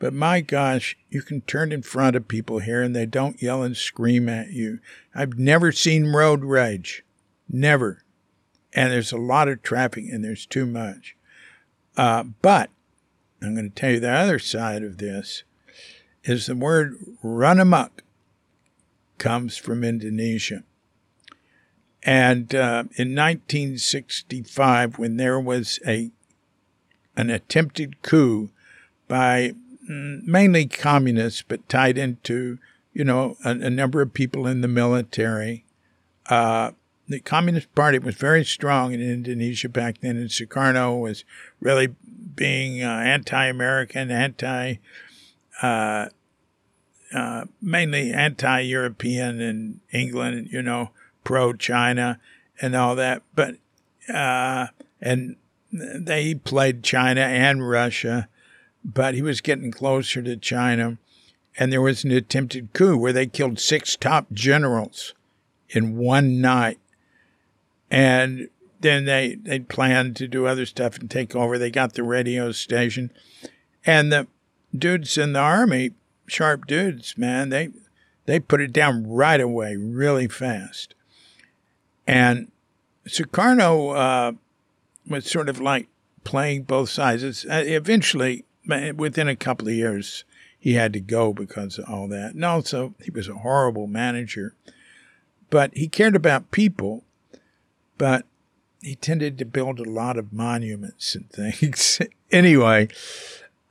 [0.00, 3.62] But my gosh, you can turn in front of people here and they don't yell
[3.62, 4.80] and scream at you.
[5.14, 7.04] I've never seen road rage.
[7.50, 8.02] Never.
[8.72, 11.16] And there's a lot of traffic and there's too much.
[11.98, 12.70] Uh, but
[13.42, 15.42] I'm going to tell you the other side of this
[16.24, 18.02] is the word run amok
[19.20, 20.64] comes from Indonesia.
[22.02, 26.10] And uh, in 1965, when there was a
[27.16, 28.50] an attempted coup
[29.06, 29.52] by
[29.90, 32.58] Mm, mainly communists, but tied into,
[32.92, 35.64] you know, a, a number of people in the military.
[36.26, 36.70] Uh,
[37.08, 41.24] the Communist Party was very strong in Indonesia back then, and Sukarno was
[41.58, 41.88] really
[42.36, 44.76] being uh, anti-American, anti,
[45.60, 46.06] uh,
[47.14, 50.90] uh, mainly anti-European in England, you know,
[51.24, 52.20] pro-China
[52.60, 53.22] and all that.
[53.34, 53.56] But
[54.12, 54.68] uh,
[55.00, 55.36] and
[55.72, 58.28] they played China and Russia,
[58.84, 60.98] but he was getting closer to China.
[61.58, 65.14] And there was an attempted coup where they killed six top generals
[65.68, 66.78] in one night.
[67.90, 68.48] And
[68.80, 71.58] then they, they planned to do other stuff and take over.
[71.58, 73.10] They got the radio station.
[73.84, 74.26] And the
[74.76, 75.90] dudes in the army,
[76.30, 77.70] sharp dudes, man, they
[78.26, 80.94] they put it down right away, really fast.
[82.06, 82.50] And
[83.06, 84.32] Sukarno uh,
[85.08, 85.88] was sort of like
[86.24, 87.22] playing both sides.
[87.22, 88.44] It's, uh, eventually,
[88.94, 90.24] within a couple of years,
[90.58, 92.34] he had to go because of all that.
[92.34, 94.54] And also, he was a horrible manager.
[95.48, 97.02] But he cared about people,
[97.98, 98.24] but
[98.80, 102.00] he tended to build a lot of monuments and things.
[102.30, 102.88] anyway,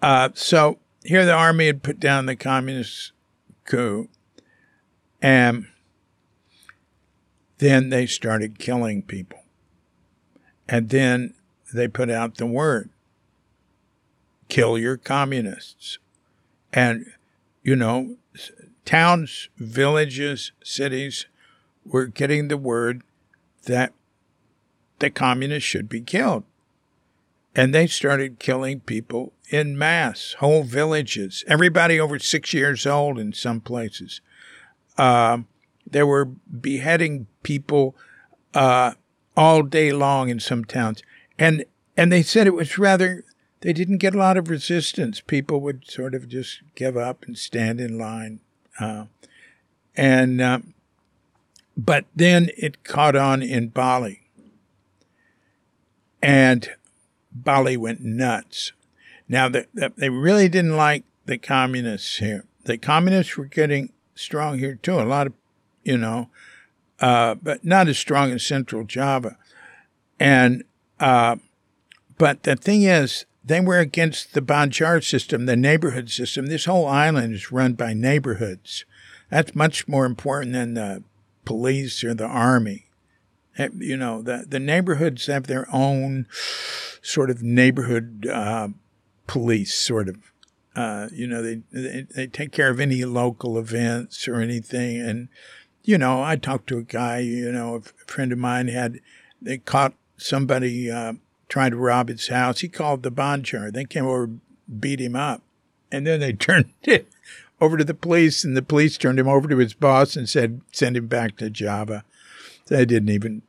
[0.01, 3.11] uh, so here the army had put down the communist
[3.65, 4.09] coup,
[5.21, 5.67] and
[7.59, 9.43] then they started killing people.
[10.67, 11.33] And then
[11.73, 12.89] they put out the word
[14.49, 15.99] kill your communists.
[16.73, 17.05] And,
[17.63, 18.17] you know,
[18.83, 21.27] towns, villages, cities
[21.85, 23.03] were getting the word
[23.65, 23.93] that
[24.97, 26.43] the communists should be killed.
[27.59, 33.33] And they started killing people in mass, whole villages, everybody over six years old in
[33.33, 34.21] some places.
[34.97, 35.39] Uh,
[35.85, 37.97] they were beheading people
[38.53, 38.93] uh,
[39.35, 41.03] all day long in some towns.
[41.37, 41.65] And
[41.97, 43.25] and they said it was rather
[43.59, 45.19] they didn't get a lot of resistance.
[45.19, 48.39] People would sort of just give up and stand in line.
[48.79, 49.07] Uh,
[49.97, 50.59] and uh,
[51.75, 54.21] but then it caught on in Bali.
[56.21, 56.69] And
[57.43, 58.73] Bali went nuts.
[59.27, 62.45] Now, the, the, they really didn't like the communists here.
[62.65, 64.99] The communists were getting strong here too.
[64.99, 65.33] A lot of,
[65.83, 66.29] you know,
[66.99, 69.37] uh, but not as strong as Central Java.
[70.19, 70.63] And
[70.99, 71.37] uh,
[72.17, 76.47] but the thing is, they were against the Banjar system, the neighborhood system.
[76.47, 78.83] This whole island is run by neighborhoods.
[79.29, 81.03] That's much more important than the
[81.45, 82.88] police or the army.
[83.77, 86.27] You know, the, the neighborhoods have their own
[87.01, 88.69] sort of neighborhood uh,
[89.27, 90.17] police, sort of.
[90.75, 95.01] Uh, you know, they, they, they take care of any local events or anything.
[95.01, 95.27] And,
[95.83, 98.99] you know, I talked to a guy, you know, a friend of mine had,
[99.41, 101.13] they caught somebody uh,
[101.49, 102.59] trying to rob his house.
[102.59, 103.73] He called the Banjar.
[103.73, 104.29] They came over,
[104.79, 105.41] beat him up,
[105.91, 107.07] and then they turned it
[107.59, 110.61] over to the police, and the police turned him over to his boss and said,
[110.71, 112.05] "Send him back to Java."
[112.67, 113.41] They didn't even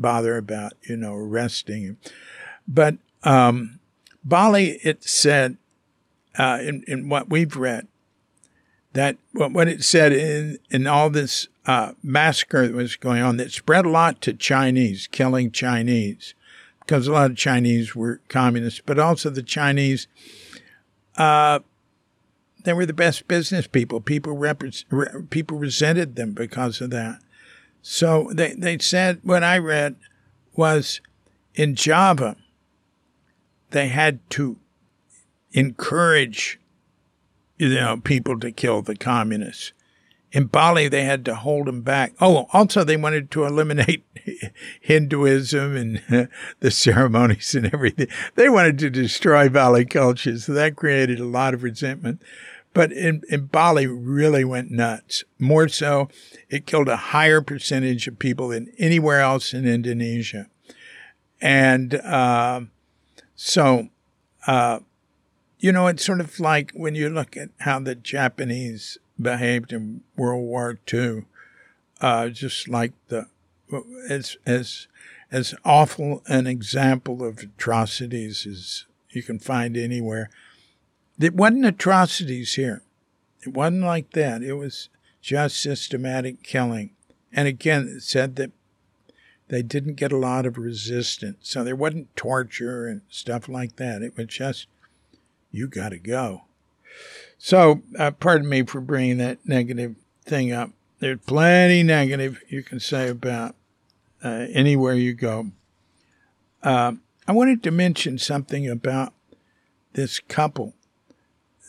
[0.00, 1.98] bother about you know arresting him.
[2.66, 3.80] But um,
[4.24, 5.56] Bali, it said
[6.38, 7.86] uh, in in what we've read
[8.92, 13.52] that what it said in in all this uh, massacre that was going on that
[13.52, 16.34] spread a lot to Chinese, killing Chinese
[16.90, 20.08] because a lot of Chinese were communists, but also the Chinese,
[21.16, 21.60] uh,
[22.64, 24.00] they were the best business people.
[24.00, 27.20] People repre- re- people resented them because of that.
[27.82, 29.96] So they, they said what I read
[30.54, 31.00] was
[31.54, 32.36] in Java,
[33.70, 34.58] they had to
[35.52, 36.60] encourage
[37.58, 39.72] you know people to kill the communists
[40.32, 42.12] in Bali, they had to hold them back.
[42.20, 44.04] Oh, also, they wanted to eliminate
[44.80, 46.28] Hinduism and
[46.60, 48.06] the ceremonies and everything.
[48.36, 52.22] They wanted to destroy Bali culture, so that created a lot of resentment.
[52.72, 55.24] But in, in Bali, really went nuts.
[55.38, 56.08] More so,
[56.48, 60.46] it killed a higher percentage of people than anywhere else in Indonesia.
[61.40, 62.62] And uh,
[63.34, 63.88] so,
[64.46, 64.80] uh,
[65.58, 70.02] you know, it's sort of like when you look at how the Japanese behaved in
[70.16, 71.24] World War II,
[72.00, 73.26] uh, just like the
[74.08, 74.88] as as
[75.30, 80.30] as awful an example of atrocities as you can find anywhere.
[81.20, 82.82] It wasn't atrocities here.
[83.42, 84.42] It wasn't like that.
[84.42, 84.88] It was
[85.20, 86.90] just systematic killing.
[87.32, 88.52] And again, it said that
[89.48, 91.36] they didn't get a lot of resistance.
[91.42, 94.02] So there wasn't torture and stuff like that.
[94.02, 94.66] It was just,
[95.50, 96.42] you got to go.
[97.38, 100.70] So, uh, pardon me for bringing that negative thing up.
[101.00, 103.54] There's plenty negative you can say about
[104.22, 105.50] uh, anywhere you go.
[106.62, 106.92] Uh,
[107.26, 109.14] I wanted to mention something about
[109.94, 110.74] this couple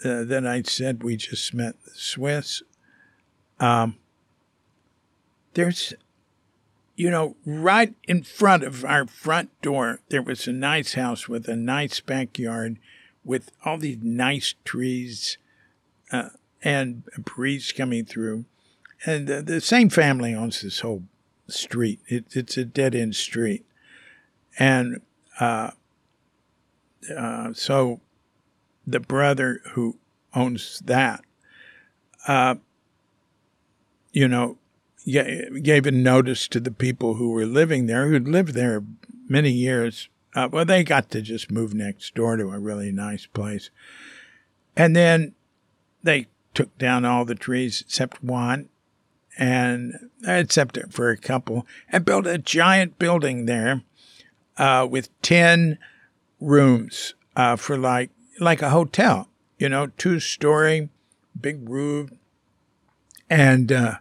[0.04, 2.64] uh, that I said we just met, the Swiss.
[3.60, 3.98] Um,
[5.54, 5.94] there's
[7.02, 11.48] you know, right in front of our front door, there was a nice house with
[11.48, 12.78] a nice backyard
[13.24, 15.40] with all these nice trees
[16.12, 16.30] uh,
[16.62, 18.46] and a breeze coming through.
[19.04, 21.04] And uh, the same family owns this whole
[21.48, 22.02] street.
[22.08, 23.66] It, it's a dead end street.
[24.60, 25.02] And
[25.40, 25.72] uh,
[27.18, 28.00] uh, so
[28.86, 29.98] the brother who
[30.34, 31.22] owns that,
[32.28, 32.56] uh,
[34.12, 34.58] you know,
[35.06, 38.84] gave a notice to the people who were living there, who'd lived there
[39.28, 40.10] many years.
[40.36, 43.70] Uh, well, they got to just move next door to a really nice place.
[44.76, 45.34] And then
[46.04, 48.70] they took down all the trees except one,
[49.38, 53.82] and except for a couple, and built a giant building there
[54.58, 55.78] uh, with 10
[56.40, 58.12] rooms uh, for like
[58.42, 59.30] like a hotel,
[59.60, 60.90] you know, two story,
[61.40, 62.12] big roof,
[63.30, 63.96] and uh,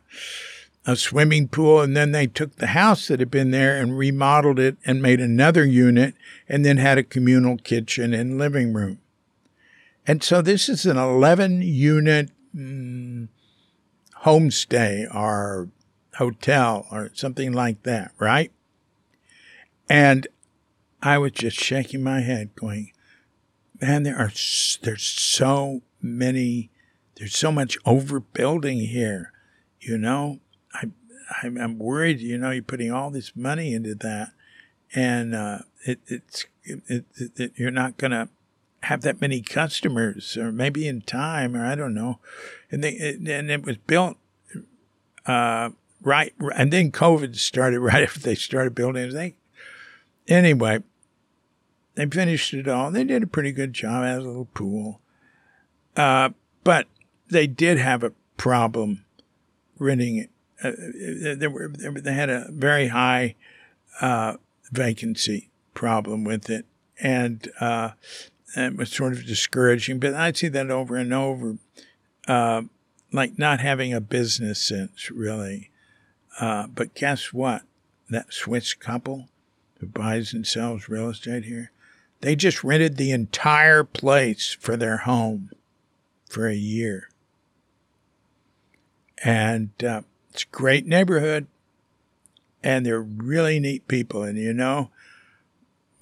[0.86, 1.82] a swimming pool.
[1.82, 5.20] And then they took the house that had been there and remodeled it and made
[5.20, 6.14] another unit,
[6.48, 8.98] and then had a communal kitchen and living room.
[10.06, 13.28] And so this is an 11 unit mm,
[14.24, 15.68] homestay or
[16.14, 18.50] hotel or something like that, right?
[19.88, 20.26] And
[21.02, 22.92] I was just shaking my head, going,
[23.80, 24.32] "Man, there are
[24.82, 26.70] there's so many,
[27.16, 29.32] there's so much overbuilding here,
[29.80, 30.40] you know.
[30.72, 30.90] I,
[31.42, 34.32] I'm, I'm worried, you know, you're putting all this money into that,
[34.94, 37.04] and uh, it, it's it, it,
[37.36, 38.28] it, you're not gonna
[38.84, 42.18] have that many customers, or maybe in time, or I don't know.
[42.70, 44.16] And they and it was built
[45.26, 45.70] uh,
[46.02, 49.10] right, and then COVID started right after they started building.
[49.10, 49.34] They
[50.28, 50.82] anyway,
[52.00, 52.90] they finished it all.
[52.90, 54.04] They did a pretty good job.
[54.04, 55.00] Had a little pool,
[55.96, 56.30] uh,
[56.64, 56.86] but
[57.28, 59.04] they did have a problem
[59.78, 60.30] renting it.
[60.62, 60.72] Uh,
[61.36, 63.34] they, were, they had a very high
[64.00, 64.36] uh,
[64.72, 66.64] vacancy problem with it,
[66.98, 67.90] and uh,
[68.56, 69.98] it was sort of discouraging.
[69.98, 71.58] But I see that over and over,
[72.26, 72.62] uh,
[73.12, 75.70] like not having a business sense, really.
[76.38, 77.62] Uh, but guess what?
[78.08, 79.28] That Swiss couple
[79.78, 81.70] who buys and sells real estate here,
[82.20, 85.50] they just rented the entire place for their home
[86.28, 87.08] for a year.
[89.22, 90.02] And uh,
[90.32, 91.46] it's a great neighborhood,
[92.62, 94.22] and they're really neat people.
[94.22, 94.90] And you know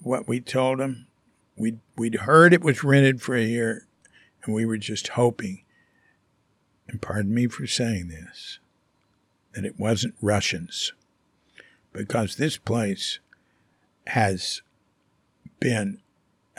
[0.01, 1.07] what we told them?
[1.57, 3.85] We'd, we'd heard it was rented for a year,
[4.43, 5.63] and we were just hoping,
[6.87, 8.59] and pardon me for saying this,
[9.53, 10.93] that it wasn't Russians.
[11.91, 13.19] Because this place
[14.07, 14.61] has
[15.59, 15.99] been,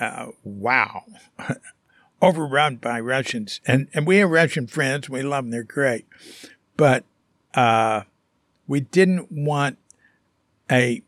[0.01, 1.05] uh, wow,
[2.23, 3.61] overrun by Russians.
[3.67, 5.09] And, and we have Russian friends.
[5.09, 5.51] We love them.
[5.51, 6.07] They're great.
[6.77, 7.05] But
[7.55, 8.03] uh,
[8.67, 9.79] we didn't want
[10.71, 11.03] a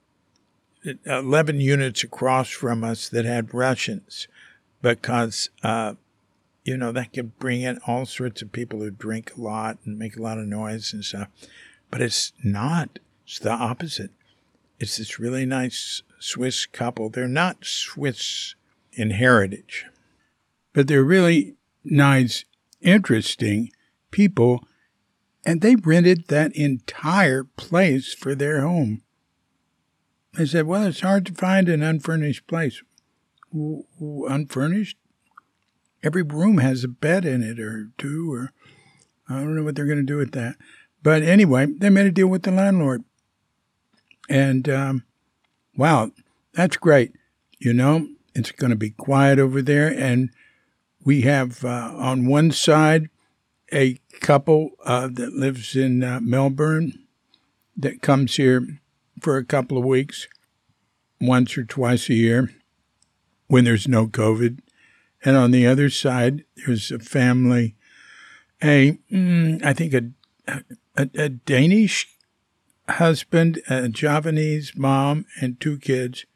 [1.06, 4.26] 11 units across from us that had Russians
[4.82, 5.94] because, uh,
[6.64, 9.98] you know, that could bring in all sorts of people who drink a lot and
[9.98, 11.28] make a lot of noise and stuff.
[11.90, 12.98] But it's not.
[13.24, 14.10] It's the opposite.
[14.80, 17.08] It's this really nice Swiss couple.
[17.08, 18.56] They're not Swiss
[18.92, 19.86] in heritage,
[20.72, 22.44] but they're really nice,
[22.80, 23.70] interesting
[24.10, 24.64] people.
[25.44, 29.02] And they rented that entire place for their home.
[30.34, 32.82] They said, Well, it's hard to find an unfurnished place.
[33.52, 34.96] unfurnished?
[36.02, 38.52] Every room has a bed in it or two, or
[39.28, 40.56] I don't know what they're going to do with that.
[41.02, 43.04] But anyway, they made a deal with the landlord.
[44.28, 45.04] And um,
[45.76, 46.10] wow,
[46.54, 47.12] that's great.
[47.58, 49.88] You know, it's going to be quiet over there.
[49.88, 50.30] And
[51.04, 53.08] we have uh, on one side
[53.72, 57.06] a couple uh, that lives in uh, Melbourne
[57.76, 58.80] that comes here
[59.20, 60.28] for a couple of weeks,
[61.20, 62.50] once or twice a year,
[63.46, 64.60] when there's no COVID.
[65.24, 67.76] And on the other side, there's a family,
[68.62, 70.10] a mm, I think a,
[70.96, 72.08] a, a Danish
[72.88, 76.26] husband, a Javanese mom, and two kids.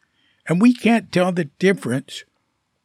[0.48, 2.24] And we can't tell the difference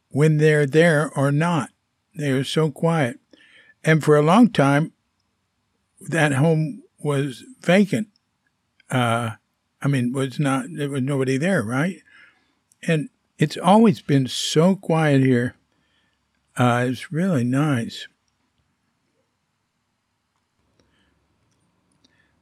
[0.08, 1.70] when they're there or not.
[2.14, 3.18] They are so quiet.
[3.84, 4.92] And for a long time,
[6.00, 8.08] that home was vacant.
[8.90, 9.32] Uh,
[9.80, 12.02] I mean, was not there was nobody there, right?
[12.82, 13.08] And
[13.38, 15.56] it's always been so quiet here.
[16.56, 18.06] Uh, it's really nice.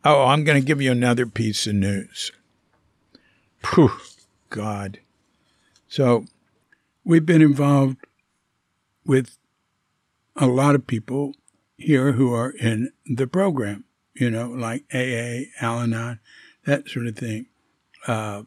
[0.04, 2.32] Oh, I'm going to give you another piece of news.
[3.62, 3.92] Phew,
[4.48, 4.98] God.
[5.90, 6.24] So,
[7.04, 7.98] we've been involved
[9.04, 9.36] with
[10.36, 11.34] a lot of people
[11.76, 13.84] here who are in the program,
[14.14, 16.20] you know, like AA, Al Anon
[16.64, 17.46] that sort of thing.
[18.06, 18.44] uh,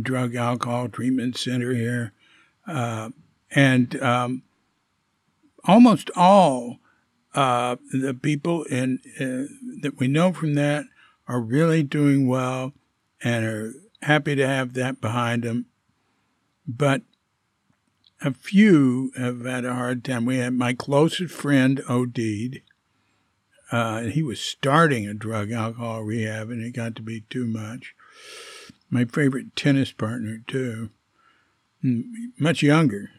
[0.00, 2.12] drug alcohol treatment center here,
[2.66, 3.10] uh,
[3.50, 4.42] and um,
[5.64, 6.78] almost all
[7.34, 9.52] uh, the people in uh,
[9.82, 10.84] that we know from that
[11.28, 12.72] are really doing well
[13.22, 15.66] and are happy to have that behind them.
[16.76, 17.02] But
[18.22, 20.24] a few have had a hard time.
[20.24, 22.60] We had my closest friend OD'd.
[23.72, 27.94] Uh, he was starting a drug alcohol rehab, and it got to be too much.
[28.88, 30.90] My favorite tennis partner too,
[31.84, 32.04] mm,
[32.38, 33.10] much younger,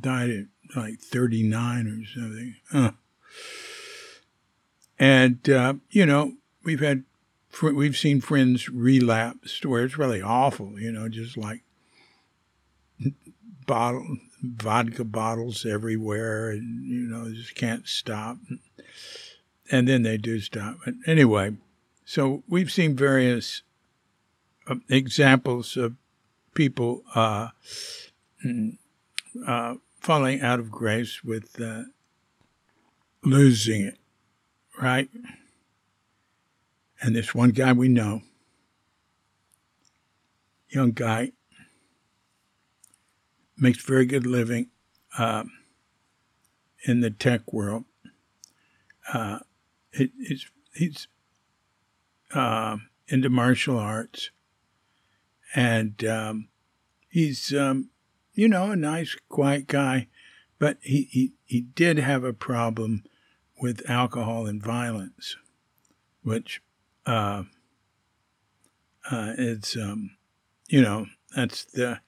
[0.00, 0.46] died at
[0.76, 2.56] like 39 or something.
[2.72, 2.90] Uh.
[4.98, 7.04] And uh, you know, we've had
[7.62, 10.78] we've seen friends relapse where it's really awful.
[10.78, 11.63] You know, just like
[13.66, 18.38] bottle vodka bottles everywhere, and you know, just can't stop.
[19.70, 20.76] And then they do stop.
[20.84, 21.56] But anyway,
[22.04, 23.62] so we've seen various
[24.68, 25.94] uh, examples of
[26.54, 27.48] people uh,
[28.44, 28.76] mm,
[29.46, 31.84] uh, falling out of grace with uh,
[33.22, 33.98] losing it,
[34.80, 35.08] right?
[37.00, 38.22] And this one guy we know,
[40.68, 41.32] young guy,
[43.56, 44.68] makes very good living
[45.18, 45.44] uh,
[46.84, 47.84] in the tech world.
[49.12, 49.40] Uh,
[49.92, 51.08] it, it's, he's
[52.34, 52.76] uh,
[53.08, 54.30] into martial arts,
[55.54, 56.48] and um,
[57.08, 57.90] he's um,
[58.32, 60.08] you know a nice, quiet guy,
[60.58, 63.04] but he, he he did have a problem
[63.60, 65.36] with alcohol and violence,
[66.22, 66.60] which
[67.06, 67.44] uh,
[69.10, 70.16] uh, it's um,
[70.68, 72.00] you know that's the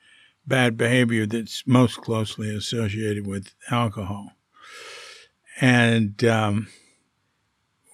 [0.47, 4.33] bad behavior that's most closely associated with alcohol.
[5.61, 6.69] And um,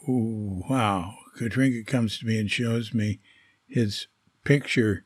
[0.09, 3.21] ooh, wow, Katrinka comes to me and shows me
[3.67, 4.07] his
[4.45, 5.05] picture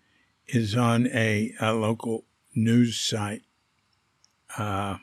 [0.49, 2.25] is on a, a local
[2.55, 3.43] news site.
[4.57, 4.97] Uh,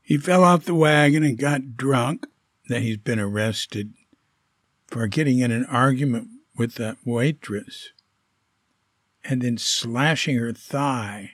[0.00, 2.26] he fell off the wagon and got drunk.
[2.68, 3.92] Then he's been arrested
[4.86, 7.92] for getting in an argument with that waitress
[9.24, 11.32] and then slashing her thigh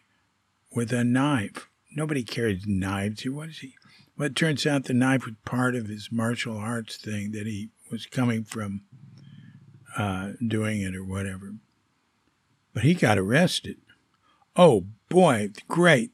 [0.74, 1.68] with a knife.
[1.94, 3.32] Nobody carries knives here.
[3.32, 3.74] What is he?
[4.16, 7.70] Well, it turns out the knife was part of his martial arts thing that he
[7.90, 8.82] was coming from
[9.96, 11.54] uh, doing it or whatever.
[12.74, 13.76] But he got arrested.
[14.56, 16.12] Oh boy, great.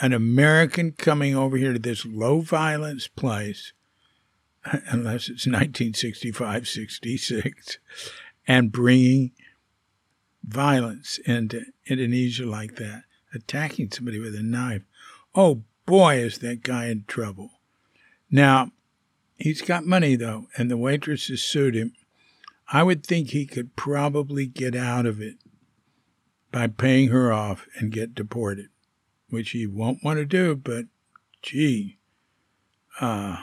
[0.00, 3.72] An American coming over here to this low violence place,
[4.64, 7.78] unless it's 1965 66,
[8.46, 9.30] and bringing
[10.46, 14.82] violence into Indonesia like that, attacking somebody with a knife.
[15.34, 17.50] Oh boy, is that guy in trouble.
[18.30, 18.70] Now,
[19.36, 21.92] he's got money though, and the waitress has sued him.
[22.72, 25.36] I would think he could probably get out of it
[26.50, 28.68] by paying her off and get deported,
[29.28, 30.86] which he won't want to do, but
[31.42, 31.98] gee,
[33.00, 33.42] uh,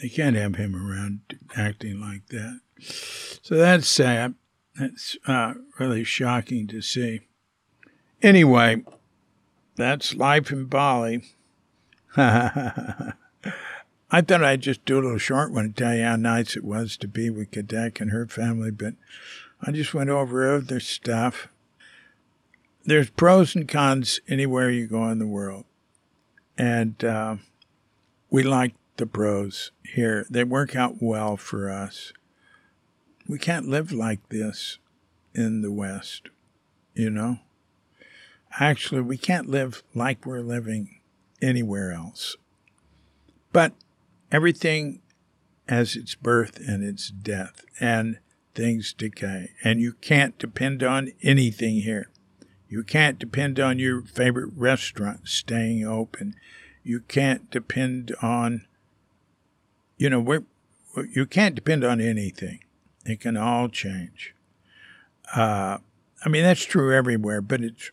[0.00, 1.20] they can't have him around
[1.56, 2.60] acting like that.
[3.42, 4.34] So that's sad.
[4.78, 7.20] That's uh, really shocking to see.
[8.22, 8.84] Anyway,
[9.76, 11.24] that's life in Bali.
[12.16, 13.12] I
[14.10, 16.96] thought I'd just do a little short one to tell you how nice it was
[16.98, 18.94] to be with Kadek and her family, but
[19.62, 21.48] I just went over other stuff.
[22.84, 25.64] There's pros and cons anywhere you go in the world.
[26.56, 27.36] And uh,
[28.30, 30.26] we like the pros here.
[30.30, 32.12] They work out well for us
[33.28, 34.78] we can't live like this
[35.34, 36.28] in the West,
[36.94, 37.38] you know?
[38.58, 41.00] Actually, we can't live like we're living
[41.42, 42.36] anywhere else.
[43.52, 43.72] But
[44.32, 45.00] everything
[45.68, 48.18] has its birth and its death, and
[48.54, 49.50] things decay.
[49.62, 52.08] And you can't depend on anything here.
[52.68, 56.34] You can't depend on your favorite restaurant staying open.
[56.82, 58.66] You can't depend on,
[59.98, 60.44] you know, we're,
[61.10, 62.60] you can't depend on anything.
[63.06, 64.34] It can all change.
[65.34, 65.78] Uh,
[66.24, 67.92] I mean, that's true everywhere, but it's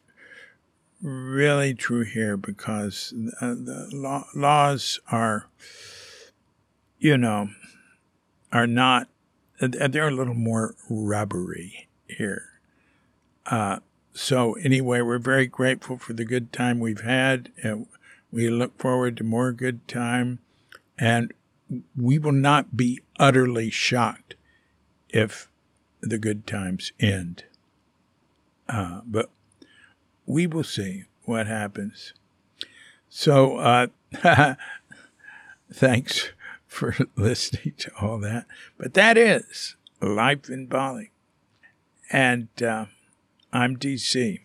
[1.02, 5.48] really true here because uh, the law, laws are,
[6.98, 7.50] you know,
[8.52, 9.08] are not,
[9.60, 12.46] they're a little more rubbery here.
[13.46, 13.80] Uh,
[14.14, 17.52] so, anyway, we're very grateful for the good time we've had.
[17.62, 17.88] And
[18.32, 20.40] we look forward to more good time,
[20.98, 21.34] and
[21.96, 24.36] we will not be utterly shocked
[25.14, 25.48] if
[26.02, 27.46] the good times end.
[28.68, 29.30] Uh, but
[30.26, 32.14] we will see what happens.
[33.08, 33.88] So, uh,
[35.72, 36.32] thanks
[36.68, 38.48] for listening to all that.
[38.78, 41.12] But that is life in Bali.
[42.12, 42.88] And uh,
[43.54, 44.40] I'm DC.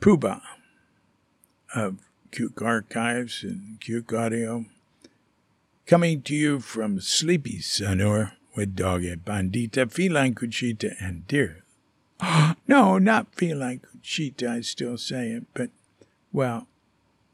[0.00, 0.40] Poobah
[1.74, 1.98] of
[2.30, 4.66] Cuke Archives and Cuke Audio.
[5.86, 11.62] Coming to you from Sleepy Sonor with Dogged Bandita, Feline Cuchita, and Deer.
[12.66, 15.70] no, not Feline Cuchita, I still say it, but,
[16.32, 16.66] well,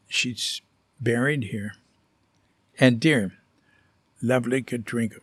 [0.08, 0.60] she's
[1.00, 1.74] buried here.
[2.78, 3.32] And dear,
[4.20, 5.20] lovely Katrinka,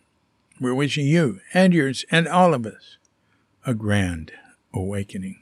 [0.59, 2.97] we're wishing you and yours and all of us
[3.65, 4.31] a grand
[4.73, 5.41] awakening.